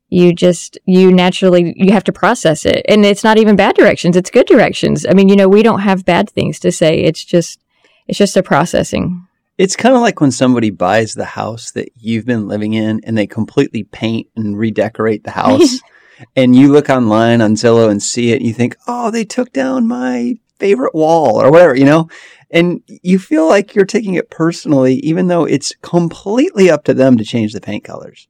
you 0.08 0.32
just 0.32 0.78
you 0.86 1.12
naturally 1.12 1.74
you 1.76 1.92
have 1.92 2.04
to 2.04 2.12
process 2.12 2.64
it 2.64 2.84
and 2.88 3.04
it's 3.04 3.24
not 3.24 3.38
even 3.38 3.56
bad 3.56 3.74
directions 3.74 4.16
it's 4.16 4.30
good 4.30 4.46
directions 4.46 5.04
i 5.04 5.12
mean 5.12 5.28
you 5.28 5.34
know 5.34 5.48
we 5.48 5.64
don't 5.64 5.80
have 5.80 6.04
bad 6.04 6.30
things 6.30 6.60
to 6.60 6.70
say 6.70 7.00
it's 7.00 7.24
just 7.24 7.60
it's 8.06 8.18
just 8.18 8.36
a 8.36 8.42
processing 8.42 9.25
it's 9.58 9.76
kind 9.76 9.94
of 9.94 10.02
like 10.02 10.20
when 10.20 10.30
somebody 10.30 10.70
buys 10.70 11.14
the 11.14 11.24
house 11.24 11.70
that 11.72 11.88
you've 11.96 12.26
been 12.26 12.48
living 12.48 12.74
in 12.74 13.00
and 13.04 13.16
they 13.16 13.26
completely 13.26 13.84
paint 13.84 14.28
and 14.36 14.58
redecorate 14.58 15.24
the 15.24 15.30
house 15.30 15.80
and 16.36 16.54
you 16.56 16.72
look 16.72 16.90
online 16.90 17.40
on 17.40 17.54
zillow 17.54 17.90
and 17.90 18.02
see 18.02 18.32
it 18.32 18.36
and 18.36 18.46
you 18.46 18.52
think 18.52 18.76
oh 18.86 19.10
they 19.10 19.24
took 19.24 19.52
down 19.52 19.86
my 19.86 20.34
favorite 20.58 20.94
wall 20.94 21.40
or 21.40 21.50
whatever 21.50 21.74
you 21.74 21.84
know 21.84 22.08
and 22.50 22.82
you 22.86 23.18
feel 23.18 23.48
like 23.48 23.74
you're 23.74 23.84
taking 23.84 24.14
it 24.14 24.30
personally 24.30 24.94
even 24.96 25.26
though 25.26 25.44
it's 25.44 25.74
completely 25.82 26.70
up 26.70 26.84
to 26.84 26.94
them 26.94 27.16
to 27.16 27.24
change 27.24 27.52
the 27.52 27.60
paint 27.60 27.84
colors 27.84 28.28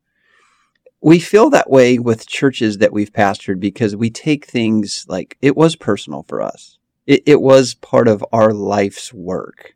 we 1.06 1.20
feel 1.20 1.50
that 1.50 1.70
way 1.70 2.00
with 2.00 2.26
churches 2.26 2.78
that 2.78 2.92
we've 2.92 3.12
pastored 3.12 3.60
because 3.60 3.94
we 3.94 4.10
take 4.10 4.44
things 4.44 5.06
like 5.08 5.38
it 5.40 5.56
was 5.56 5.76
personal 5.76 6.24
for 6.24 6.42
us. 6.42 6.78
It, 7.06 7.22
it, 7.26 7.40
was 7.40 7.74
part 7.74 8.08
of 8.08 8.24
our 8.32 8.52
life's 8.52 9.14
work. 9.14 9.75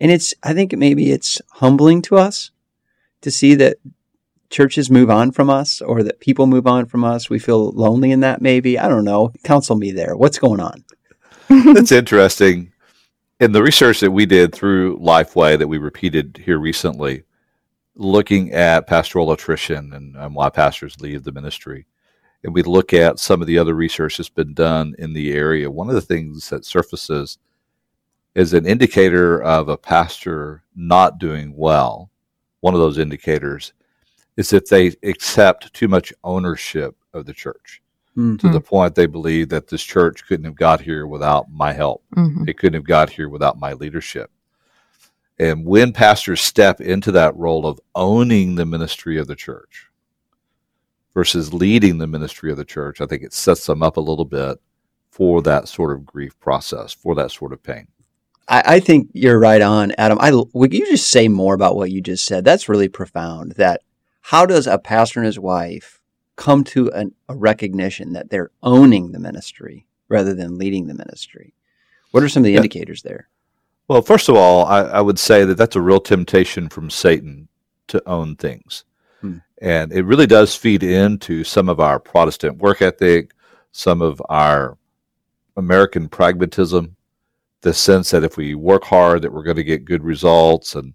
And 0.00 0.10
it's, 0.10 0.34
I 0.42 0.54
think 0.54 0.72
maybe 0.76 1.10
it's 1.10 1.40
humbling 1.54 2.02
to 2.02 2.16
us 2.16 2.50
to 3.22 3.30
see 3.30 3.54
that 3.56 3.78
churches 4.50 4.90
move 4.90 5.10
on 5.10 5.30
from 5.32 5.50
us 5.50 5.80
or 5.80 6.02
that 6.02 6.20
people 6.20 6.46
move 6.46 6.66
on 6.66 6.86
from 6.86 7.04
us? 7.04 7.28
We 7.28 7.38
feel 7.38 7.70
lonely 7.72 8.10
in 8.10 8.20
that, 8.20 8.40
maybe. 8.40 8.78
I 8.78 8.88
don't 8.88 9.04
know. 9.04 9.32
Counsel 9.44 9.76
me 9.76 9.90
there. 9.90 10.16
What's 10.16 10.38
going 10.38 10.60
on? 10.60 10.84
That's 11.74 11.92
interesting. 11.92 12.72
In 13.40 13.52
the 13.52 13.62
research 13.62 14.00
that 14.00 14.10
we 14.10 14.26
did 14.26 14.54
through 14.54 14.98
Lifeway 14.98 15.58
that 15.58 15.68
we 15.68 15.78
repeated 15.78 16.40
here 16.44 16.58
recently, 16.58 17.24
looking 17.94 18.52
at 18.52 18.86
pastoral 18.86 19.32
attrition 19.32 19.92
and, 19.92 20.16
and 20.16 20.34
why 20.34 20.50
pastors 20.50 21.00
leave 21.00 21.24
the 21.24 21.32
ministry, 21.32 21.86
and 22.44 22.54
we 22.54 22.62
look 22.62 22.92
at 22.92 23.18
some 23.18 23.40
of 23.40 23.46
the 23.46 23.58
other 23.58 23.74
research 23.74 24.16
that's 24.16 24.28
been 24.28 24.54
done 24.54 24.94
in 24.98 25.12
the 25.12 25.32
area, 25.32 25.70
one 25.70 25.88
of 25.88 25.94
the 25.94 26.00
things 26.00 26.48
that 26.50 26.64
surfaces 26.64 27.38
is 28.38 28.54
an 28.54 28.66
indicator 28.66 29.42
of 29.42 29.68
a 29.68 29.76
pastor 29.76 30.62
not 30.76 31.18
doing 31.18 31.52
well. 31.56 32.08
One 32.60 32.72
of 32.72 32.78
those 32.78 32.98
indicators 32.98 33.72
is 34.36 34.52
if 34.52 34.66
they 34.66 34.94
accept 35.02 35.74
too 35.74 35.88
much 35.88 36.12
ownership 36.22 36.94
of 37.12 37.26
the 37.26 37.32
church 37.32 37.82
mm-hmm. 38.16 38.36
to 38.36 38.48
the 38.48 38.60
point 38.60 38.94
they 38.94 39.06
believe 39.06 39.48
that 39.48 39.66
this 39.66 39.82
church 39.82 40.24
couldn't 40.26 40.44
have 40.44 40.54
got 40.54 40.80
here 40.80 41.08
without 41.08 41.50
my 41.50 41.72
help. 41.72 42.04
Mm-hmm. 42.14 42.48
It 42.48 42.58
couldn't 42.58 42.78
have 42.78 42.86
got 42.86 43.10
here 43.10 43.28
without 43.28 43.58
my 43.58 43.72
leadership. 43.72 44.30
And 45.40 45.64
when 45.64 45.92
pastors 45.92 46.40
step 46.40 46.80
into 46.80 47.10
that 47.12 47.36
role 47.36 47.66
of 47.66 47.80
owning 47.96 48.54
the 48.54 48.66
ministry 48.66 49.18
of 49.18 49.26
the 49.26 49.36
church 49.36 49.88
versus 51.12 51.52
leading 51.52 51.98
the 51.98 52.06
ministry 52.06 52.52
of 52.52 52.56
the 52.56 52.64
church, 52.64 53.00
I 53.00 53.06
think 53.06 53.24
it 53.24 53.32
sets 53.32 53.66
them 53.66 53.82
up 53.82 53.96
a 53.96 54.00
little 54.00 54.24
bit 54.24 54.60
for 55.10 55.42
that 55.42 55.66
sort 55.66 55.90
of 55.90 56.06
grief 56.06 56.38
process, 56.38 56.92
for 56.92 57.16
that 57.16 57.32
sort 57.32 57.52
of 57.52 57.60
pain. 57.64 57.88
I, 58.48 58.62
I 58.66 58.80
think 58.80 59.10
you're 59.12 59.38
right 59.38 59.60
on, 59.60 59.92
Adam. 59.98 60.18
I 60.20 60.32
would 60.52 60.72
you 60.72 60.86
just 60.86 61.10
say 61.10 61.28
more 61.28 61.54
about 61.54 61.76
what 61.76 61.90
you 61.90 62.00
just 62.00 62.24
said? 62.24 62.44
That's 62.44 62.68
really 62.68 62.88
profound. 62.88 63.52
That 63.52 63.82
how 64.22 64.46
does 64.46 64.66
a 64.66 64.78
pastor 64.78 65.20
and 65.20 65.26
his 65.26 65.38
wife 65.38 66.00
come 66.36 66.64
to 66.64 66.90
an, 66.92 67.14
a 67.28 67.36
recognition 67.36 68.12
that 68.12 68.30
they're 68.30 68.50
owning 68.62 69.12
the 69.12 69.18
ministry 69.18 69.86
rather 70.08 70.34
than 70.34 70.58
leading 70.58 70.86
the 70.86 70.94
ministry? 70.94 71.54
What 72.10 72.22
are 72.22 72.28
some 72.28 72.40
of 72.40 72.44
the 72.44 72.52
yeah. 72.52 72.58
indicators 72.58 73.02
there? 73.02 73.28
Well, 73.86 74.02
first 74.02 74.28
of 74.28 74.36
all, 74.36 74.66
I, 74.66 74.80
I, 74.80 75.00
would 75.00 75.18
say 75.18 75.44
that 75.44 75.56
that's 75.56 75.76
a 75.76 75.80
real 75.80 76.00
temptation 76.00 76.68
from 76.68 76.90
Satan 76.90 77.48
to 77.86 78.06
own 78.06 78.36
things. 78.36 78.84
Hmm. 79.22 79.38
And 79.62 79.92
it 79.92 80.02
really 80.02 80.26
does 80.26 80.54
feed 80.54 80.82
into 80.82 81.42
some 81.42 81.70
of 81.70 81.80
our 81.80 81.98
Protestant 81.98 82.58
work 82.58 82.82
ethic, 82.82 83.32
some 83.72 84.02
of 84.02 84.20
our 84.28 84.76
American 85.56 86.08
pragmatism, 86.08 86.96
the 87.62 87.74
sense 87.74 88.10
that 88.10 88.24
if 88.24 88.36
we 88.36 88.54
work 88.54 88.84
hard, 88.84 89.22
that 89.22 89.32
we're 89.32 89.42
going 89.42 89.56
to 89.56 89.64
get 89.64 89.84
good 89.84 90.04
results, 90.04 90.74
and 90.74 90.94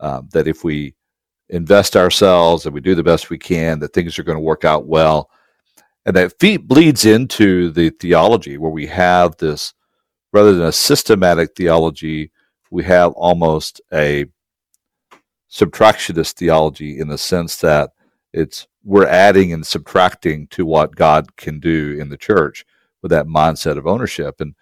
um, 0.00 0.28
that 0.32 0.48
if 0.48 0.64
we 0.64 0.94
invest 1.48 1.96
ourselves 1.96 2.64
and 2.64 2.74
we 2.74 2.80
do 2.80 2.94
the 2.94 3.02
best 3.02 3.30
we 3.30 3.38
can, 3.38 3.78
that 3.78 3.92
things 3.92 4.18
are 4.18 4.24
going 4.24 4.36
to 4.36 4.42
work 4.42 4.64
out 4.64 4.86
well. 4.86 5.30
And 6.04 6.16
that 6.16 6.38
feet 6.40 6.66
bleeds 6.66 7.04
into 7.04 7.70
the 7.70 7.90
theology 7.90 8.58
where 8.58 8.70
we 8.70 8.86
have 8.86 9.36
this, 9.36 9.74
rather 10.32 10.54
than 10.54 10.66
a 10.66 10.72
systematic 10.72 11.54
theology, 11.54 12.32
we 12.70 12.82
have 12.84 13.12
almost 13.12 13.80
a 13.92 14.26
subtractionist 15.50 16.32
theology 16.32 16.98
in 16.98 17.08
the 17.08 17.18
sense 17.18 17.56
that 17.56 17.90
it's 18.32 18.66
we're 18.82 19.06
adding 19.06 19.52
and 19.52 19.64
subtracting 19.64 20.48
to 20.48 20.66
what 20.66 20.96
God 20.96 21.36
can 21.36 21.60
do 21.60 21.96
in 22.00 22.08
the 22.08 22.16
church 22.16 22.64
with 23.02 23.10
that 23.10 23.26
mindset 23.26 23.76
of 23.76 23.86
ownership. 23.86 24.40
And 24.40 24.54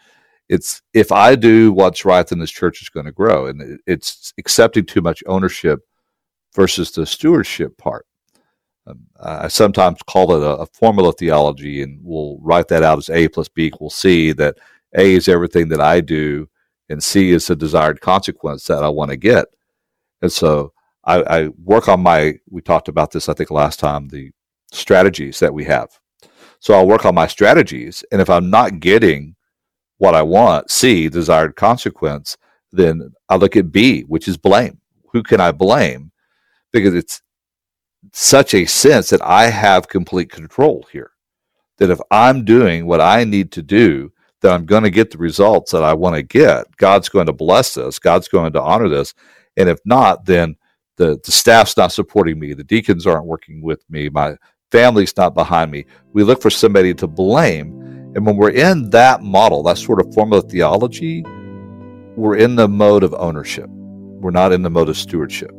it's 0.50 0.83
if 0.92 1.12
I 1.12 1.37
do 1.37 1.73
what's 1.73 2.04
right, 2.04 2.26
then 2.26 2.40
this 2.40 2.50
church 2.50 2.83
is 2.83 2.88
going 2.88 3.07
to 3.07 3.12
grow. 3.12 3.47
And 3.47 3.78
it's 3.87 4.35
accepting 4.37 4.85
too 4.85 5.00
much 5.00 5.23
ownership 5.26 5.78
versus 6.57 6.90
the 6.90 7.07
stewardship 7.07 7.78
part. 7.78 8.04
Um, 8.88 9.07
I 9.21 9.47
sometimes 9.47 10.02
call 10.02 10.35
it 10.35 10.42
a, 10.42 10.62
a, 10.62 10.66
formula 10.66 11.12
theology, 11.12 11.83
and 11.83 12.00
we'll 12.02 12.38
write 12.40 12.66
that 12.69 12.83
out 12.83 12.99
as 12.99 13.11
A 13.11 13.28
plus 13.28 13.49
B 13.49 13.66
equals 13.66 13.95
C, 13.95 14.33
that 14.33 14.57
A 14.97 15.14
is 15.14 15.28
everything 15.28 15.69
that 15.69 15.80
I 15.80 16.00
do, 16.00 16.49
and 16.88 17.00
C 17.00 17.30
is 17.30 17.47
the 17.47 17.54
desired 17.54 18.00
consequence 18.00 18.64
that 18.64 18.83
I 18.83 18.88
want 18.88 19.12
to 19.12 19.16
get. 19.16 19.47
And 20.21 20.33
so 20.33 20.73
I, 21.04 21.23
I 21.23 21.49
work 21.62 21.88
on 21.88 22.00
my, 22.00 22.40
we 22.49 22.61
talked 22.61 22.88
about 22.88 23.12
this, 23.12 23.28
I 23.28 23.35
think, 23.35 23.52
last 23.52 23.78
time, 23.78 24.09
the 24.09 24.33
strategies 24.73 25.38
that 25.38 25.54
we 25.54 25.62
have. 25.64 25.90
So 26.59 26.75
I'll 26.75 26.88
work 26.88 27.04
on 27.04 27.14
my 27.14 27.28
strategies, 27.28 28.02
and 28.11 28.21
if 28.21 28.28
I'm 28.28 28.50
not 28.50 28.80
getting 28.80 29.37
what 30.00 30.14
I 30.14 30.23
want, 30.23 30.71
C, 30.71 31.09
desired 31.09 31.57
consequence, 31.57 32.37
then 32.73 33.12
I 33.28 33.37
look 33.37 33.57
at 33.57 33.73
B, 33.73 34.02
which 34.02 34.28
is 34.28 34.37
blame. 34.37 34.78
Who 35.12 35.23
can 35.23 35.40
I 35.40 35.52
blame? 35.52 36.11
because 36.73 36.95
it's 36.95 37.23
such 38.12 38.54
a 38.54 38.64
sense 38.64 39.11
that 39.11 39.23
I 39.23 39.47
have 39.47 39.88
complete 39.88 40.30
control 40.30 40.87
here. 40.92 41.12
That 41.78 41.90
if 41.90 42.00
I'm 42.11 42.45
doing 42.45 42.87
what 42.87 43.00
I 43.00 43.25
need 43.25 43.52
to 43.52 43.62
do, 43.62 44.12
that 44.40 44.52
I'm 44.52 44.64
going 44.64 44.85
to 44.85 44.90
get 44.90 45.11
the 45.11 45.19
results 45.19 45.73
that 45.73 45.83
I 45.83 45.92
want 45.95 46.16
to 46.16 46.23
get. 46.23 46.64
God's 46.76 47.09
going 47.09 47.26
to 47.26 47.33
bless 47.33 47.75
this. 47.75 47.99
God's 47.99 48.28
going 48.28 48.52
to 48.54 48.62
honor 48.62 48.88
this. 48.88 49.14
And 49.57 49.69
if 49.69 49.78
not, 49.85 50.25
then 50.25 50.57
the, 50.97 51.21
the 51.25 51.33
staff's 51.33 51.76
not 51.76 51.92
supporting 51.92 52.38
me. 52.38 52.54
The 52.54 52.64
deacons 52.64 53.07
aren't 53.07 53.26
working 53.26 53.62
with 53.62 53.83
me. 53.90 54.09
My 54.09 54.37
family's 54.71 55.16
not 55.16 55.35
behind 55.35 55.71
me. 55.71 55.85
We 56.12 56.23
look 56.23 56.40
for 56.40 56.50
somebody 56.50 56.95
to 56.95 57.07
blame. 57.07 57.80
And 58.14 58.26
when 58.26 58.37
we're 58.37 58.50
in 58.50 58.90
that 58.90 59.23
model, 59.23 59.62
that 59.64 59.79
sort 59.79 60.00
of 60.00 60.12
formula 60.12 60.43
theology, 60.43 61.23
we're 62.17 62.37
in 62.37 62.57
the 62.57 62.69
mode 62.69 63.05
of 63.05 63.14
ownership. 63.14 63.69
We're 63.69 64.31
not 64.31 64.52
in 64.52 64.62
the 64.62 64.71
mode 64.71 64.88
of 64.88 64.97
stewardship. 64.97 65.52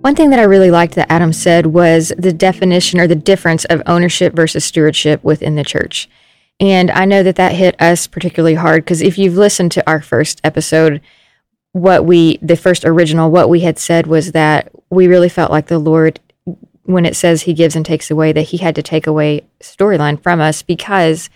One 0.00 0.14
thing 0.14 0.30
that 0.30 0.38
I 0.38 0.44
really 0.44 0.70
liked 0.70 0.94
that 0.94 1.12
Adam 1.12 1.32
said 1.32 1.66
was 1.66 2.12
the 2.16 2.32
definition 2.32 2.98
or 2.98 3.06
the 3.06 3.14
difference 3.14 3.64
of 3.66 3.82
ownership 3.84 4.32
versus 4.32 4.64
stewardship 4.64 5.22
within 5.22 5.54
the 5.54 5.64
church. 5.64 6.08
And 6.60 6.90
I 6.90 7.04
know 7.04 7.22
that 7.22 7.36
that 7.36 7.52
hit 7.52 7.80
us 7.80 8.06
particularly 8.06 8.54
hard 8.54 8.84
because 8.84 9.02
if 9.02 9.18
you've 9.18 9.36
listened 9.36 9.70
to 9.72 9.90
our 9.90 10.00
first 10.00 10.40
episode, 10.42 11.00
what 11.72 12.04
we, 12.04 12.38
the 12.40 12.56
first 12.56 12.84
original, 12.84 13.30
what 13.30 13.48
we 13.48 13.60
had 13.60 13.78
said 13.78 14.06
was 14.06 14.32
that 14.32 14.70
we 14.88 15.06
really 15.06 15.28
felt 15.28 15.50
like 15.50 15.66
the 15.66 15.78
Lord, 15.78 16.20
when 16.88 17.04
it 17.04 17.16
says 17.16 17.42
he 17.42 17.54
gives 17.54 17.76
and 17.76 17.84
takes 17.84 18.10
away, 18.10 18.32
that 18.32 18.42
he 18.42 18.58
had 18.58 18.74
to 18.74 18.82
take 18.82 19.06
away 19.06 19.46
storyline 19.60 20.22
from 20.22 20.40
us 20.40 20.62
because 20.62 21.30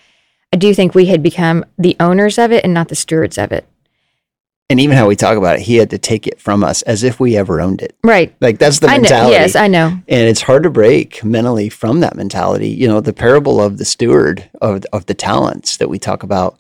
I 0.53 0.57
do 0.57 0.75
think 0.75 0.95
we 0.95 1.07
had 1.07 1.23
become 1.23 1.65
the 1.79 1.97
owners 2.01 2.39
of 2.39 2.53
it 2.53 2.65
and 2.65 2.75
not 2.75 2.89
the 2.89 2.95
stewards 2.95 3.39
of 3.39 3.53
it 3.53 3.67
and 4.73 4.81
even 4.81 4.97
how 4.97 5.07
we 5.07 5.17
talk 5.17 5.37
about 5.37 5.57
it, 5.57 5.63
he 5.63 5.77
had 5.77 5.91
to 5.91 5.99
take 5.99 6.27
it 6.27 6.41
from 6.41 6.65
us 6.65 6.81
as 6.83 7.03
if 7.03 7.21
we 7.21 7.37
ever 7.37 7.61
owned 7.61 7.83
it. 7.83 7.95
Right. 8.03 8.35
Like 8.41 8.59
that's 8.59 8.79
the 8.79 8.89
I 8.89 8.99
mentality. 8.99 9.35
Know. 9.35 9.41
Yes, 9.41 9.55
I 9.55 9.69
know. 9.69 9.89
And 9.89 10.29
it's 10.29 10.41
hard 10.41 10.63
to 10.63 10.71
break 10.71 11.23
mentally 11.23 11.69
from 11.69 12.01
that 12.01 12.17
mentality. 12.17 12.71
You 12.71 12.89
know, 12.89 13.03
the 13.03 13.13
parable 13.13 13.61
of 13.61 13.77
the 13.77 13.85
steward 13.85 14.49
of 14.63 14.83
of 14.93 15.07
the 15.07 15.15
talents 15.15 15.77
that 15.77 15.91
we 15.91 15.99
talk 15.99 16.23
about, 16.23 16.59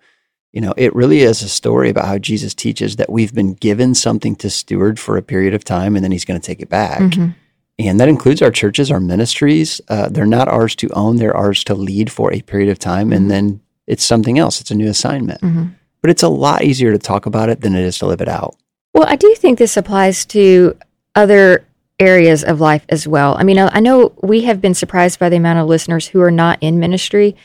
you 0.52 0.60
know, 0.60 0.74
it 0.76 0.94
really 0.94 1.22
is 1.22 1.42
a 1.42 1.48
story 1.48 1.88
about 1.88 2.04
how 2.04 2.18
Jesus 2.18 2.54
teaches 2.54 2.96
that 2.96 3.10
we've 3.10 3.34
been 3.34 3.54
given 3.54 3.94
something 3.94 4.36
to 4.36 4.50
steward 4.50 5.00
for 5.00 5.16
a 5.16 5.22
period 5.22 5.54
of 5.54 5.64
time 5.64 5.96
and 5.96 6.04
then 6.04 6.12
he's 6.12 6.26
going 6.26 6.38
to 6.38 6.46
take 6.46 6.60
it 6.60 6.68
back. 6.68 7.00
Mm-hmm. 7.00 7.30
And 7.78 7.98
that 8.00 8.08
includes 8.08 8.42
our 8.42 8.50
churches, 8.50 8.90
our 8.90 9.00
ministries. 9.00 9.80
Uh, 9.88 10.08
they're 10.08 10.26
not 10.26 10.48
ours 10.48 10.76
to 10.76 10.88
own, 10.90 11.16
they're 11.16 11.36
ours 11.36 11.64
to 11.64 11.74
lead 11.74 12.12
for 12.12 12.32
a 12.32 12.42
period 12.42 12.68
of 12.68 12.78
time. 12.78 13.06
Mm-hmm. 13.06 13.16
And 13.16 13.30
then 13.30 13.60
it's 13.86 14.04
something 14.04 14.38
else, 14.38 14.60
it's 14.60 14.70
a 14.70 14.74
new 14.74 14.88
assignment. 14.88 15.40
Mm-hmm 15.40 15.68
but 16.02 16.10
it's 16.10 16.22
a 16.22 16.28
lot 16.28 16.62
easier 16.62 16.92
to 16.92 16.98
talk 16.98 17.24
about 17.26 17.48
it 17.48 17.60
than 17.60 17.74
it 17.74 17.84
is 17.84 17.98
to 17.98 18.06
live 18.06 18.20
it 18.20 18.28
out. 18.28 18.56
Well, 18.92 19.06
I 19.08 19.16
do 19.16 19.34
think 19.36 19.58
this 19.58 19.76
applies 19.76 20.26
to 20.26 20.76
other 21.14 21.64
areas 21.98 22.42
of 22.44 22.60
life 22.60 22.84
as 22.88 23.06
well. 23.06 23.36
I 23.38 23.44
mean, 23.44 23.58
I 23.58 23.80
know 23.80 24.12
we 24.22 24.42
have 24.42 24.60
been 24.60 24.74
surprised 24.74 25.18
by 25.18 25.28
the 25.28 25.36
amount 25.36 25.60
of 25.60 25.68
listeners 25.68 26.08
who 26.08 26.20
are 26.20 26.30
not 26.30 26.58
in 26.60 26.80
ministry, 26.80 27.36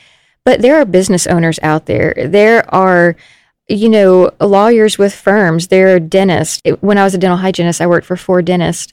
but 0.44 0.60
there 0.60 0.76
are 0.76 0.84
business 0.84 1.26
owners 1.26 1.60
out 1.62 1.86
there. 1.86 2.12
There 2.26 2.68
are, 2.74 3.16
you 3.68 3.88
know, 3.88 4.32
lawyers 4.40 4.98
with 4.98 5.14
firms. 5.14 5.68
There 5.68 5.94
are 5.94 6.00
dentists. 6.00 6.60
When 6.80 6.98
I 6.98 7.04
was 7.04 7.14
a 7.14 7.18
dental 7.18 7.38
hygienist, 7.38 7.80
I 7.80 7.86
worked 7.86 8.06
for 8.06 8.16
four 8.16 8.42
dentists. 8.42 8.92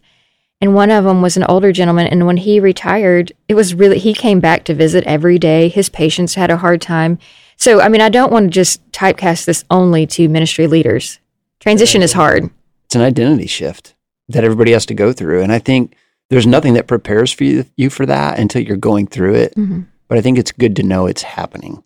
And 0.62 0.74
one 0.74 0.90
of 0.90 1.04
them 1.04 1.22
was 1.22 1.38
an 1.38 1.44
older 1.44 1.72
gentleman. 1.72 2.08
And 2.08 2.26
when 2.26 2.38
he 2.38 2.60
retired, 2.60 3.34
it 3.48 3.56
was 3.56 3.74
really, 3.74 4.00
he 4.00 4.14
came 4.14 4.40
back 4.40 4.64
to 4.66 4.74
visit 4.74 5.04
every 5.04 5.38
day. 5.38 5.68
His 5.68 5.90
patients 5.90 6.36
had 6.36 6.50
a 6.50 6.58
hard 6.58 6.82
time. 6.82 7.20
So, 7.58 7.82
I 7.82 7.90
mean, 7.90 8.02
I 8.02 8.10
don't 8.10 8.32
want 8.32 8.46
to 8.46 8.50
just 8.50 8.90
typecast 8.92 9.46
this 9.46 9.64
only 9.70 10.08
to 10.08 10.30
ministry 10.30 10.68
leaders. 10.68 11.20
Transition 11.60 12.02
is 12.02 12.14
hard. 12.14 12.50
It's 12.86 12.96
an 12.96 13.02
identity 13.02 13.48
shift 13.48 13.96
that 14.30 14.44
everybody 14.44 14.72
has 14.72 14.86
to 14.88 14.94
go 14.94 15.14
through. 15.14 15.42
And 15.42 15.52
I 15.52 15.60
think 15.60 15.96
there's 16.30 16.48
nothing 16.48 16.74
that 16.74 16.88
prepares 16.88 17.32
for 17.32 17.44
you, 17.44 17.66
you 17.76 17.90
for 17.90 18.06
that 18.06 18.40
until 18.40 18.62
you're 18.62 18.78
going 18.78 19.08
through 19.08 19.36
it. 19.36 19.56
Mm-hmm. 19.56 19.82
But 20.08 20.18
I 20.18 20.22
think 20.22 20.38
it's 20.38 20.52
good 20.52 20.76
to 20.78 20.84
know 20.84 21.06
it's 21.06 21.24
happening. 21.24 21.84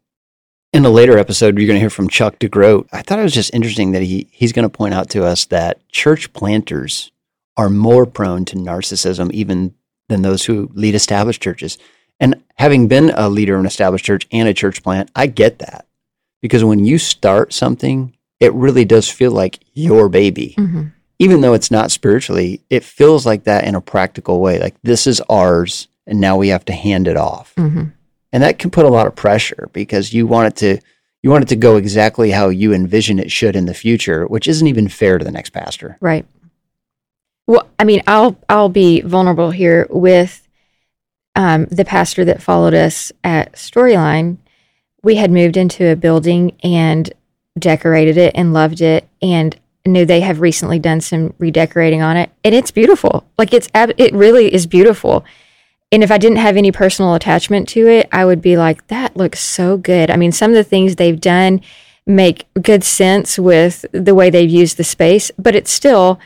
In 0.71 0.85
a 0.85 0.89
later 0.89 1.17
episode, 1.17 1.57
you're 1.57 1.67
going 1.67 1.77
to 1.77 1.81
hear 1.81 1.89
from 1.89 2.09
Chuck 2.09 2.37
DeGroat. 2.37 2.87
I 2.91 3.01
thought 3.01 3.19
it 3.19 3.23
was 3.23 3.33
just 3.33 3.53
interesting 3.53 3.91
that 3.93 4.03
he, 4.03 4.27
he's 4.31 4.53
going 4.53 4.69
to 4.69 4.77
point 4.77 4.93
out 4.93 5.09
to 5.11 5.25
us 5.25 5.45
that 5.45 5.87
church 5.89 6.31
planters 6.33 7.11
are 7.59 7.69
more 7.69 8.05
prone 8.05 8.45
to 8.45 8.55
narcissism 8.55 9.29
even 9.31 9.75
than 10.07 10.21
those 10.21 10.45
who 10.45 10.71
lead 10.73 10.95
established 10.95 11.43
churches. 11.43 11.77
And 12.17 12.41
having 12.55 12.87
been 12.87 13.11
a 13.13 13.27
leader 13.27 13.55
in 13.55 13.59
an 13.59 13.65
established 13.65 14.05
church 14.05 14.25
and 14.31 14.47
a 14.47 14.53
church 14.53 14.81
plant, 14.81 15.11
I 15.13 15.27
get 15.27 15.59
that. 15.59 15.85
Because 16.41 16.63
when 16.63 16.85
you 16.85 16.97
start 16.97 17.51
something, 17.51 18.15
it 18.39 18.53
really 18.53 18.85
does 18.85 19.09
feel 19.09 19.31
like 19.31 19.59
your 19.73 20.07
baby. 20.07 20.55
Mm-hmm. 20.57 20.83
even 21.19 21.41
though 21.41 21.53
it's 21.53 21.69
not 21.69 21.91
spiritually, 21.91 22.61
it 22.69 22.85
feels 22.85 23.25
like 23.25 23.43
that 23.43 23.65
in 23.65 23.75
a 23.75 23.81
practical 23.81 24.39
way. 24.39 24.57
Like 24.57 24.75
this 24.81 25.05
is 25.05 25.21
ours, 25.29 25.89
and 26.07 26.21
now 26.21 26.37
we 26.37 26.47
have 26.47 26.63
to 26.65 26.73
hand 26.73 27.09
it 27.09 27.17
off. 27.17 27.53
Mm-hmm. 27.57 27.89
And 28.31 28.43
that 28.43 28.57
can 28.57 28.71
put 28.71 28.85
a 28.85 28.89
lot 28.89 29.07
of 29.07 29.17
pressure 29.17 29.69
because 29.73 30.13
you 30.13 30.27
want 30.27 30.47
it 30.47 30.55
to 30.57 30.81
you 31.21 31.29
want 31.29 31.43
it 31.43 31.49
to 31.49 31.57
go 31.57 31.75
exactly 31.75 32.31
how 32.31 32.47
you 32.47 32.71
envision 32.71 33.19
it 33.19 33.29
should 33.29 33.57
in 33.57 33.65
the 33.65 33.73
future, 33.73 34.25
which 34.27 34.47
isn't 34.47 34.67
even 34.67 34.87
fair 34.87 35.17
to 35.17 35.25
the 35.25 35.31
next 35.31 35.49
pastor. 35.49 35.97
Right. 35.99 36.25
Well, 37.49 37.67
I 37.79 37.83
mean, 37.83 38.03
I'll 38.05 38.37
I'll 38.47 38.69
be 38.69 39.01
vulnerable 39.01 39.49
here 39.49 39.87
with 39.89 40.47
um, 41.33 41.65
the 41.65 41.83
pastor 41.83 42.23
that 42.25 42.43
followed 42.43 42.75
us 42.75 43.11
at 43.23 43.53
Storyline. 43.53 44.37
We 45.01 45.15
had 45.15 45.31
moved 45.31 45.57
into 45.57 45.87
a 45.87 45.95
building 45.95 46.55
and 46.61 47.11
decorated 47.57 48.17
it 48.17 48.33
and 48.35 48.53
loved 48.53 48.81
it, 48.81 49.09
and 49.19 49.59
knew 49.83 50.05
they 50.05 50.19
have 50.19 50.41
recently 50.41 50.77
done 50.77 51.01
some 51.01 51.33
redecorating 51.39 52.03
on 52.03 52.17
it, 52.17 52.29
and 52.43 52.53
it's 52.53 52.69
beautiful. 52.69 53.25
Like 53.39 53.51
it's 53.51 53.67
it 53.73 54.13
really 54.13 54.53
is 54.53 54.67
beautiful. 54.67 55.25
And 55.91 56.03
if 56.03 56.11
I 56.11 56.19
didn't 56.19 56.37
have 56.37 56.55
any 56.55 56.71
personal 56.71 57.15
attachment 57.15 57.67
to 57.69 57.87
it, 57.87 58.07
I 58.11 58.25
would 58.25 58.43
be 58.43 58.57
like, 58.57 58.85
that 58.89 59.17
looks 59.17 59.39
so 59.39 59.75
good. 59.75 60.11
I 60.11 60.17
mean, 60.17 60.31
some 60.31 60.51
of 60.51 60.55
the 60.55 60.63
things 60.63 60.97
they've 60.97 61.19
done 61.19 61.61
make 62.05 62.45
good 62.61 62.83
sense 62.83 63.39
with 63.39 63.85
the 63.91 64.13
way 64.13 64.29
they've 64.29 64.47
used 64.47 64.77
the 64.77 64.83
space, 64.83 65.31
but 65.39 65.55
it's 65.55 65.71
still 65.71 66.19